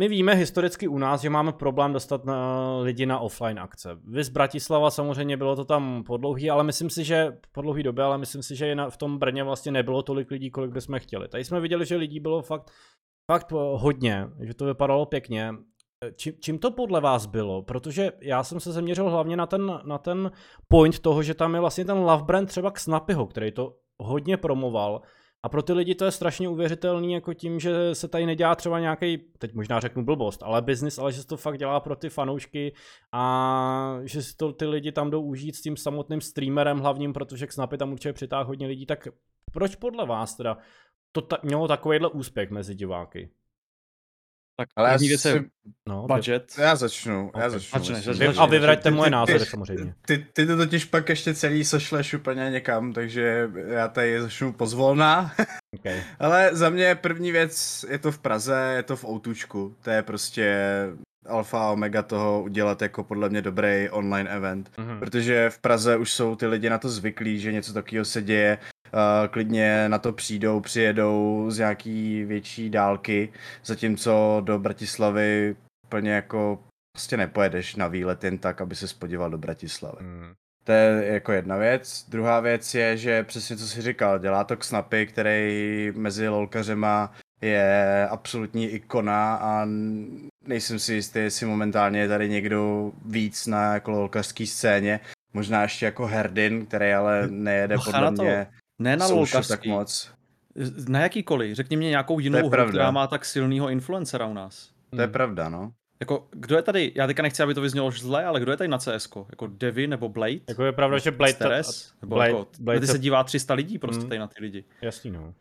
[0.00, 3.98] my víme historicky u nás, že máme problém dostat na lidi na offline akce.
[4.04, 7.82] Vy z Bratislava samozřejmě bylo to tam po dlouhý, ale myslím si, že po dlouhý
[7.82, 11.28] době, ale myslím si, že v tom Brně vlastně nebylo tolik lidí, kolik bychom chtěli.
[11.28, 12.70] Tady jsme viděli, že lidí bylo fakt,
[13.30, 15.54] fakt hodně, že to vypadalo pěkně.
[16.16, 17.62] Čím, čím to podle vás bylo?
[17.62, 20.30] Protože já jsem se zaměřil hlavně na ten, na ten
[20.68, 24.36] point toho, že tam je vlastně ten love brand třeba k Snapyho, který to hodně
[24.36, 25.02] promoval
[25.42, 28.80] a pro ty lidi to je strašně uvěřitelný, jako tím, že se tady nedělá třeba
[28.80, 32.08] nějaký, teď možná řeknu blbost, ale business, ale že se to fakt dělá pro ty
[32.08, 32.74] fanoušky
[33.12, 37.46] a že si to ty lidi tam jdou užít s tím samotným streamerem hlavním, protože
[37.46, 39.08] k Snapy tam určitě přitáhne hodně lidí, tak
[39.52, 40.58] proč podle vás teda
[41.12, 43.30] to ta- mělo takovýhle úspěch mezi diváky?
[44.60, 45.44] Tak Ale já první věc je si-
[45.88, 46.52] No, budget.
[46.58, 47.50] Já začnu, já Ok.
[47.52, 47.78] začnu.
[47.78, 48.14] Začneš, myslím.
[48.14, 48.36] začneš.
[48.38, 49.94] a vyvraťte moje názory ty- samozřejmě.
[50.06, 55.32] Ty, ty to totiž pak ještě celý sešleš úplně někam, takže já tady začnu pozvolná.
[55.78, 56.02] Okay.
[56.18, 59.74] Ale za mě první věc je to v Praze, je to v Outučku.
[59.82, 60.56] To je prostě
[61.26, 64.70] alfa a omega toho udělat jako podle mě dobrý online event.
[64.78, 64.98] Mhm.
[64.98, 68.58] Protože v Praze už jsou ty lidi na to zvyklí, že něco takového se děje.
[68.94, 73.32] Uh, klidně na to přijdou, přijedou z nějaký větší dálky,
[73.64, 76.58] zatímco do Bratislavy úplně jako
[76.92, 79.98] prostě nepojedeš na výlet jen tak, aby se spodíval do Bratislavy.
[80.00, 80.32] Mm.
[80.64, 82.06] To je jako jedna věc.
[82.08, 87.12] Druhá věc je, že přesně co jsi říkal, dělá to k Snapy, který mezi lolkařema
[87.42, 89.66] je absolutní ikona a
[90.46, 95.00] nejsem si jistý, jestli momentálně je tady někdo víc na jako lolkařský scéně.
[95.34, 98.46] Možná ještě jako Herdin, který ale nejede Bacha podle mě
[98.78, 100.10] Ne na social tak moc.
[100.88, 101.56] Na jakýkoliv.
[101.56, 102.70] Řekni mě nějakou jinou hru, pravda.
[102.70, 104.70] která má tak silného influencera u nás.
[104.90, 105.12] To je Mm.
[105.12, 105.72] pravda, no.
[106.00, 108.68] Jako, kdo je tady, já teďka nechci, aby to vyznělo zle, ale kdo je tady
[108.68, 109.08] na CS?
[109.30, 110.38] Jako Devi nebo Blade?
[110.48, 111.32] Jako je pravda, že Blade...
[111.32, 111.92] Steres?
[112.02, 114.08] Nebo Blade- jako, Blade tady se- dívá 300 lidí prostě Mm.
[114.08, 114.64] tady na ty lidi.
[114.82, 115.34] Jasný, no.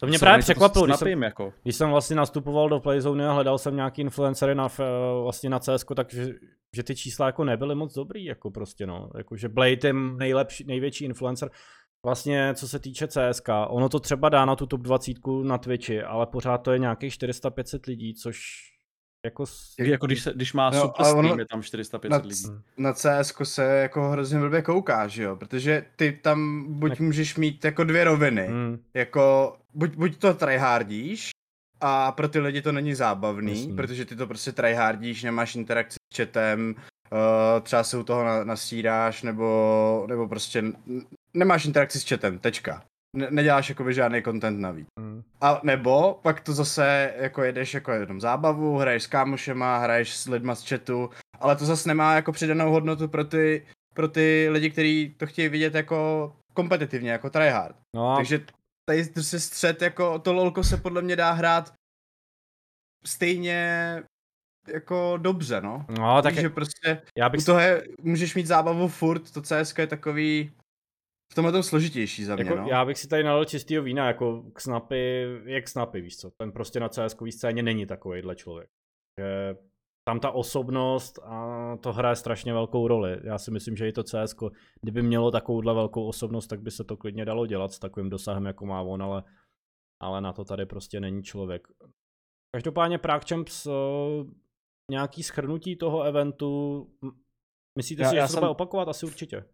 [0.00, 1.52] To mě Jsou právě to překvapilo, když jsem, jako.
[1.62, 4.80] když jsem vlastně nastupoval do Playzone a hledal jsem nějaký influencery na, f-
[5.22, 6.34] vlastně na CS, takže
[6.76, 9.10] že ty čísla jako nebyly moc dobrý, jako prostě no.
[9.16, 11.50] Jako, že Blade je nejlepší, největší influencer.
[12.06, 16.02] Vlastně, co se týče CSK, ono to třeba dá na tu top 20 na Twitchi,
[16.02, 18.38] ale pořád to je nějakých 400-500 lidí, což
[19.24, 19.44] jako...
[19.78, 22.44] Jako když, se, když má No, super ale ono- stream, je tam 400-500 na- lidí.
[22.76, 25.36] na CS se jako hrozně blbě kouká, že jo?
[25.36, 28.48] Protože ty tam buď Tak- můžeš mít jako dvě roviny.
[28.48, 31.30] Mm, Jako, buď, buď to tryhardíš
[31.80, 33.76] a pro ty lidi to není zábavný, Jasný.
[33.76, 36.74] protože ty to prostě tryhardíš, nemáš interakci s chatem,
[37.12, 40.64] uh, třeba se u toho na, nasíráš, nebo, nebo prostě
[41.34, 42.84] nemáš interakci s chatem, tečka.
[43.16, 44.86] Ne, neděláš jakoby žádný content navíc.
[45.00, 45.22] mm.
[45.40, 50.28] A nebo pak to zase jako jedeš jako jenom zábavu, hraješ s kámošema, hraješ s
[50.28, 51.10] lidma z chatu,
[51.40, 55.48] ale to zase nemá jako přidanou hodnotu pro ty, pro ty lidi, kteří to chtějí
[55.48, 57.76] vidět jako kompetitivně, jako tryhard.
[57.96, 58.40] No Takže
[58.88, 61.74] tady se střed, jako to lolko se podle mě dá hrát
[63.04, 64.02] stejně
[64.68, 65.86] jako dobře, no.
[65.98, 69.78] No, tak Takže prostě já u bych toho je, můžeš mít zábavu furt, to CS
[69.78, 70.52] je takový
[71.32, 72.66] v tomhle tom složitější za mě, Jako, no.
[72.68, 76.52] Já bych si tady nalil čistýho vína, jako k snapy, jak snapy, víš co, ten
[76.52, 78.70] prostě na cs scéně není takovejhle člověk.
[79.20, 79.56] Že
[80.08, 83.20] tam ta osobnost a to hraje strašně velkou roli.
[83.24, 84.34] Já si myslím, že i to CS,
[84.82, 88.46] kdyby mělo takovouhle velkou osobnost, tak by se to klidně dalo dělat s takovým dosahem,
[88.46, 89.22] jako má on, ale,
[90.02, 91.68] ale na to tady prostě není člověk.
[92.56, 93.72] Každopádně Prague Champs, uh,
[94.90, 96.86] nějaký schrnutí toho eventu,
[97.78, 98.88] myslíte Já- si, že já se to jsem- bude opakovat?
[98.88, 99.44] Asi určitě.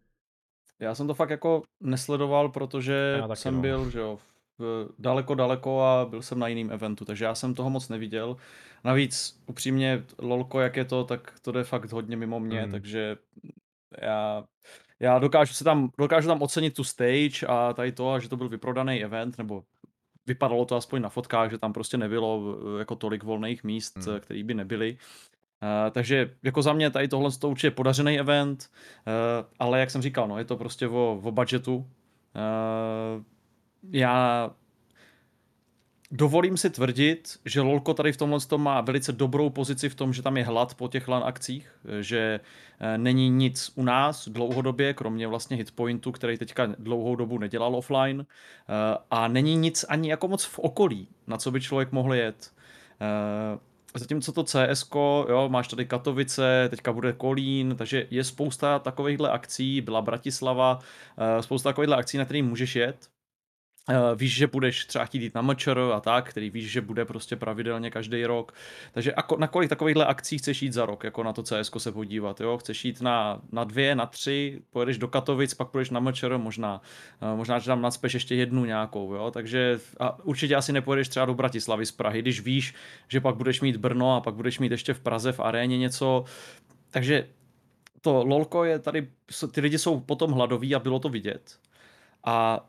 [0.79, 3.61] Já jsem to fakt jako nesledoval, protože jsem no.
[3.61, 4.19] byl že jo,
[4.59, 8.37] v- daleko, daleko a byl jsem na jiném eventu, takže já jsem toho moc neviděl.
[8.83, 12.71] Navíc upřímně lolko, jak je to, tak to jde fakt hodně mimo mě, Mhm.
[12.71, 13.17] takže
[14.01, 14.43] já,
[14.99, 18.37] já dokážu se tam, dokážu tam ocenit tu stage a tady to, a že to
[18.37, 19.63] byl vyprodaný event, nebo
[20.27, 24.19] vypadalo to aspoň na fotkách, že tam prostě nebylo eh, jako tolik volných míst, hmm.
[24.19, 24.97] který by nebyly.
[25.63, 28.69] Uh, takže jako za mě tady tohle to určitě podařený event,
[29.07, 31.75] uh, ale jak jsem říkal, no, je to prostě o, o budgetu.
[31.75, 31.85] Uh,
[33.91, 34.49] já
[36.11, 40.13] dovolím si tvrdit, že Lolko tady v tomhle tom má velice dobrou pozici v tom,
[40.13, 42.39] že tam je hlad po těch LAN akcích, že
[42.79, 48.25] eh, není nic u nás dlouhodobě, kromě vlastně hitpointu, který teďka dlouhou dobu nedělal offline
[48.25, 52.51] eh, a není nic ani jako moc v okolí, na co by člověk mohl jet.
[53.95, 54.87] Zatímco to CS,
[55.29, 60.79] jo, máš tady Katovice, teďka bude Kolín, takže je spousta takovýchhle akcí, byla Bratislava,
[61.17, 63.09] eh, spousta takovýchhle akcí, na který můžeš jet.
[63.89, 67.05] Uh, víš, že budeš třeba chtít jít na MČR a tak, který víš, že bude
[67.05, 68.53] prostě pravidelně každý rok.
[68.93, 71.91] Takže ako, na kolik takovýchhle akcí chceš jít za rok, jako na to CS se
[71.91, 72.57] podívat, jo?
[72.57, 76.81] Chceš jít na, na dvě, na tři, pojedeš do Katovic, pak půjdeš na MČR možná.
[77.21, 79.31] Uh, možná, že tam nadspeš ještě jednu nějakou, jo?
[79.31, 82.73] Takže a určitě asi nepojedeš třeba do Bratislavy z Prahy, když víš,
[83.07, 86.23] že pak budeš mít Brno a pak budeš mít ještě v Praze v aréně něco.
[86.91, 87.27] Takže
[88.01, 89.07] to lolko je tady,
[89.51, 91.59] ty lidi jsou potom hladoví a bylo to vidět.
[92.23, 92.65] A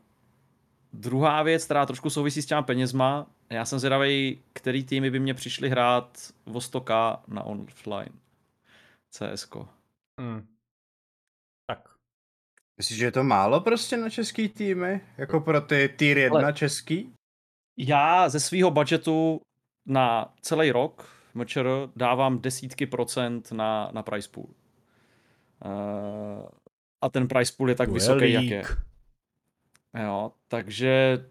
[0.92, 5.34] Druhá věc, která trošku souvisí s těma penězma, já jsem zvědavý, který týmy by mě
[5.34, 8.12] přišli hrát Vostoka na offline.
[9.10, 9.56] CSK.
[10.20, 10.46] Hmm.
[11.66, 11.88] Tak.
[12.78, 15.00] Myslíš, že je to málo prostě na český týmy?
[15.18, 17.12] Jako pro ty tier 1 Ale český?
[17.78, 19.40] Já ze svého budgetu
[19.86, 24.46] na celý rok MČR dávám desítky procent na, na price pool.
[25.64, 26.48] Uh,
[27.02, 28.62] a ten price pool je tak vysoký, jak je.
[29.94, 31.24] Jo, takže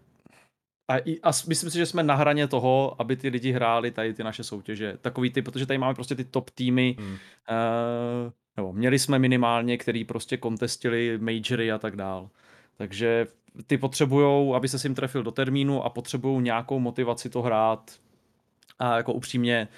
[0.90, 4.14] a, i, a myslím si, že jsme na hraně toho, aby ty lidi hráli tady
[4.14, 4.98] ty naše soutěže.
[5.00, 7.12] Takový ty, protože tady máme prostě ty top týmy, hmm.
[7.12, 7.18] uh,
[8.56, 12.30] nebo měli jsme minimálně, který prostě kontestili majory a tak dál.
[12.76, 13.26] Takže
[13.66, 17.90] ty potřebujou, aby se jim trefil do termínu a potřebují nějakou motivaci to hrát.
[18.78, 19.68] A jako upřímně,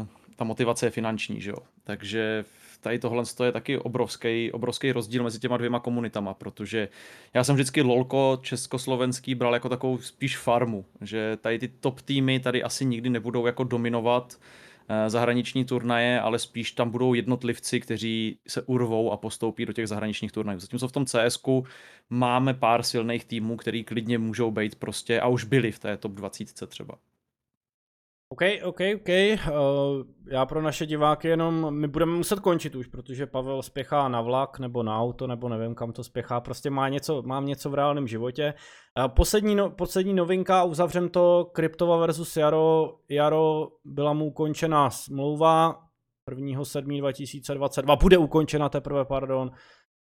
[0.00, 1.58] uh, ta motivace je finanční, že jo.
[1.84, 2.44] Takže
[2.80, 6.88] tady tohle je taky obrovský, obrovský rozdíl mezi těma dvěma komunitama, protože
[7.34, 12.40] já jsem vždycky lolko československý bral jako takovou spíš farmu, že tady ty top týmy
[12.40, 14.40] tady asi nikdy nebudou jako dominovat
[14.88, 19.88] eh, zahraniční turnaje, ale spíš tam budou jednotlivci, kteří se urvou a postoupí do těch
[19.88, 20.60] zahraničních turnajů.
[20.60, 21.42] Zatímco v tom CS
[22.10, 26.12] máme pár silných týmů, který klidně můžou být prostě a už byli v té top
[26.12, 26.94] 20 třeba.
[28.32, 29.08] OK, OK, OK.
[29.08, 29.54] Uh,
[30.30, 34.58] já pro naše diváky jenom, my budeme muset končit už, protože Pavel spěchá na vlak
[34.58, 38.06] nebo na auto, nebo nevím kam to spěchá, prostě má něco, mám něco v reálném
[38.06, 38.54] životě.
[38.98, 42.96] Uh, poslední, no, poslední novinka, uzavřem to, Kryptova versus Jaro.
[43.08, 45.78] Jaro byla mu ukončena smlouva
[46.30, 49.50] 1.7.2022, bude ukončena teprve, pardon.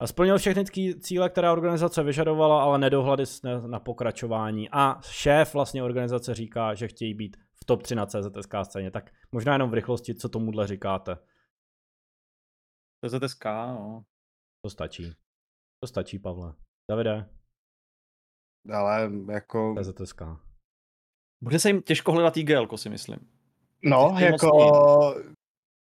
[0.05, 0.65] Splnil všechny
[1.01, 3.25] cíle, které organizace vyžadovala, ale nedohlady
[3.67, 4.69] na pokračování.
[4.73, 7.37] A šéf vlastně organizace říká, že chtějí být
[7.69, 11.19] top 3 na CZSK scéně, tak možná jenom v rychlosti, co tomuhle říkáte.
[13.05, 14.05] CZSK, no.
[14.65, 15.15] To stačí.
[15.81, 16.55] To stačí, Pavle.
[16.91, 17.31] Davide.
[18.73, 19.75] Ale jako...
[19.83, 20.23] CZSK.
[21.43, 23.19] Bude se jim těžko hledat IGL, si myslím.
[23.85, 24.51] No, jako...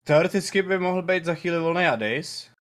[0.05, 2.51] Teoreticky by mohl být za chvíli volný Adis.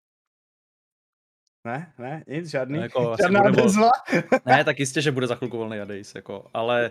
[1.65, 2.79] Ne, ne, nic, žádný.
[2.79, 3.91] Jako, Žádná bude vol...
[4.47, 6.91] ne, tak jistě, že bude za chvilku volný Adis, jako, ale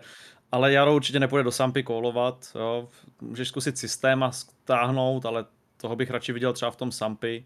[0.52, 2.90] ale Jaro určitě nepůjde do Sampy kolovat, jo.
[3.22, 5.46] Můžeš zkusit systém a stáhnout, ale
[5.78, 7.46] toho bych radši viděl třeba v tom Sampy.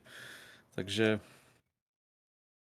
[0.76, 1.19] Takže...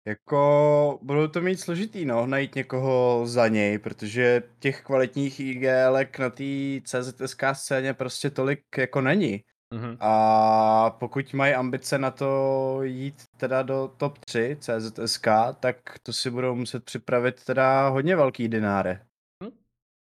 [0.07, 5.67] Jako budou to mít složitý, no, najít někoho za něj, protože těch kvalitních igl
[6.19, 9.43] na té CZSK scéně prostě tolik jako není.
[9.73, 9.97] Mm-hmm.
[9.99, 15.27] A pokud mají ambice na to jít teda do top 3 CZSK,
[15.59, 19.01] tak to si budou muset připravit teda hodně velký dináre.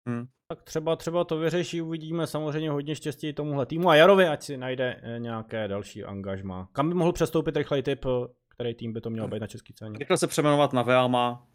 [0.09, 0.27] Hmm.
[0.53, 4.57] Tak třeba, třeba to vyřeší, uvidíme samozřejmě hodně štěstí tomuhle týmu a Jarovi, ať si
[4.57, 6.69] najde eh, nějaké další angažma.
[6.73, 8.05] Kam by mohl přestoupit rychlej typ,
[8.49, 9.99] který tým by to měl být na český ceně?
[9.99, 11.47] Rychle se přeměnovat na Veama,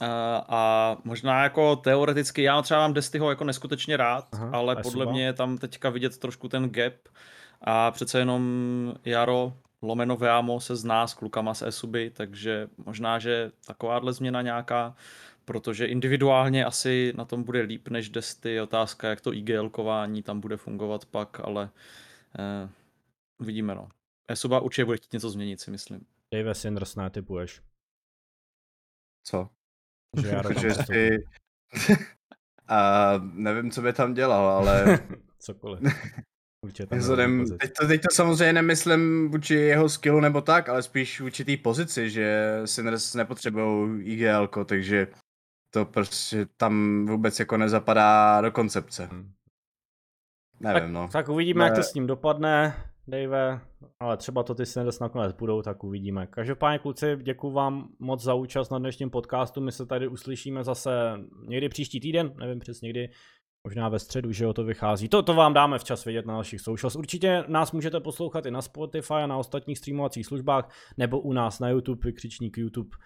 [0.00, 0.06] Uh,
[0.48, 5.24] a možná jako teoreticky, já třeba mám Destyho jako neskutečně rád, Aha, ale podle mě
[5.24, 6.94] je tam teďka vidět trošku ten gap
[7.60, 9.52] a přece jenom Jaro
[9.82, 14.96] lomeno Veamo se zná s klukama z Esuby, takže možná, že takováhle změna nějaká
[15.50, 18.60] protože individuálně asi na tom bude líp než Desty.
[18.60, 21.70] Otázka, jak to IGL-kování tam bude fungovat pak, ale
[22.38, 22.68] eh,
[23.40, 23.88] uvidíme no.
[24.28, 26.06] Esoba určitě bude chtít něco změnit, si myslím.
[26.34, 27.62] Dave Sanders typuješ.
[29.26, 29.48] Co?
[30.22, 31.10] Že já že si...
[32.68, 34.98] A nevím, co by tam dělal, ale...
[35.38, 35.80] Cokoliv.
[36.64, 40.82] Určitě tam Vzhledem, teď, to, teď to samozřejmě nemyslím vůči jeho skillu nebo tak, ale
[40.82, 45.06] spíš vůči té pozici, že Sinners nepotřebují IGL, takže
[45.70, 49.06] to prostě tam vůbec jako nezapadá do koncepce.
[49.06, 49.32] Hmm.
[50.60, 51.08] Nevím, tak, no.
[51.12, 51.64] Tak uvidíme, ne...
[51.64, 52.74] jak to s ním dopadne,
[53.08, 53.60] Dave,
[54.00, 56.26] ale třeba to ty Sanders nakonec budou, tak uvidíme.
[56.26, 60.90] Každopádně kluci, děkuji vám moc za účast na dnešním podcastu, my se tady uslyšíme zase
[61.48, 63.08] někdy příští týden, nevím přesně někdy,
[63.64, 65.08] možná ve středu, že jo, to vychází.
[65.08, 66.96] To, to vám dáme včas vědět na našich socials.
[66.96, 71.60] Určitě nás můžete poslouchat i na Spotify a na ostatních streamovacích službách, nebo u nás
[71.60, 72.96] na YouTube, vykřičník YouTube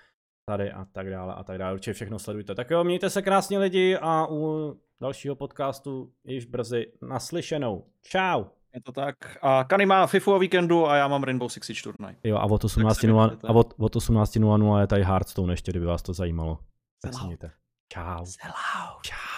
[0.48, 1.74] tady a tak dále a tak dále.
[1.74, 2.54] Určitě všechno sledujte.
[2.54, 7.86] Tak jo, mějte se krásně lidi a u dalšího podcastu již brzy naslyšenou.
[8.02, 8.44] Čau.
[8.74, 9.16] Je to tak.
[9.42, 12.14] A Kany má FIFU o víkendu a já mám Rainbow Six Siege turnaj.
[12.24, 16.12] Jo, a od 18.00 a od, od 18.00 je tady Hearthstone ještě, kdyby vás to
[16.12, 16.58] zajímalo.
[17.02, 17.50] Tak si mějte.
[17.92, 18.24] Čau.
[19.02, 19.33] Čau.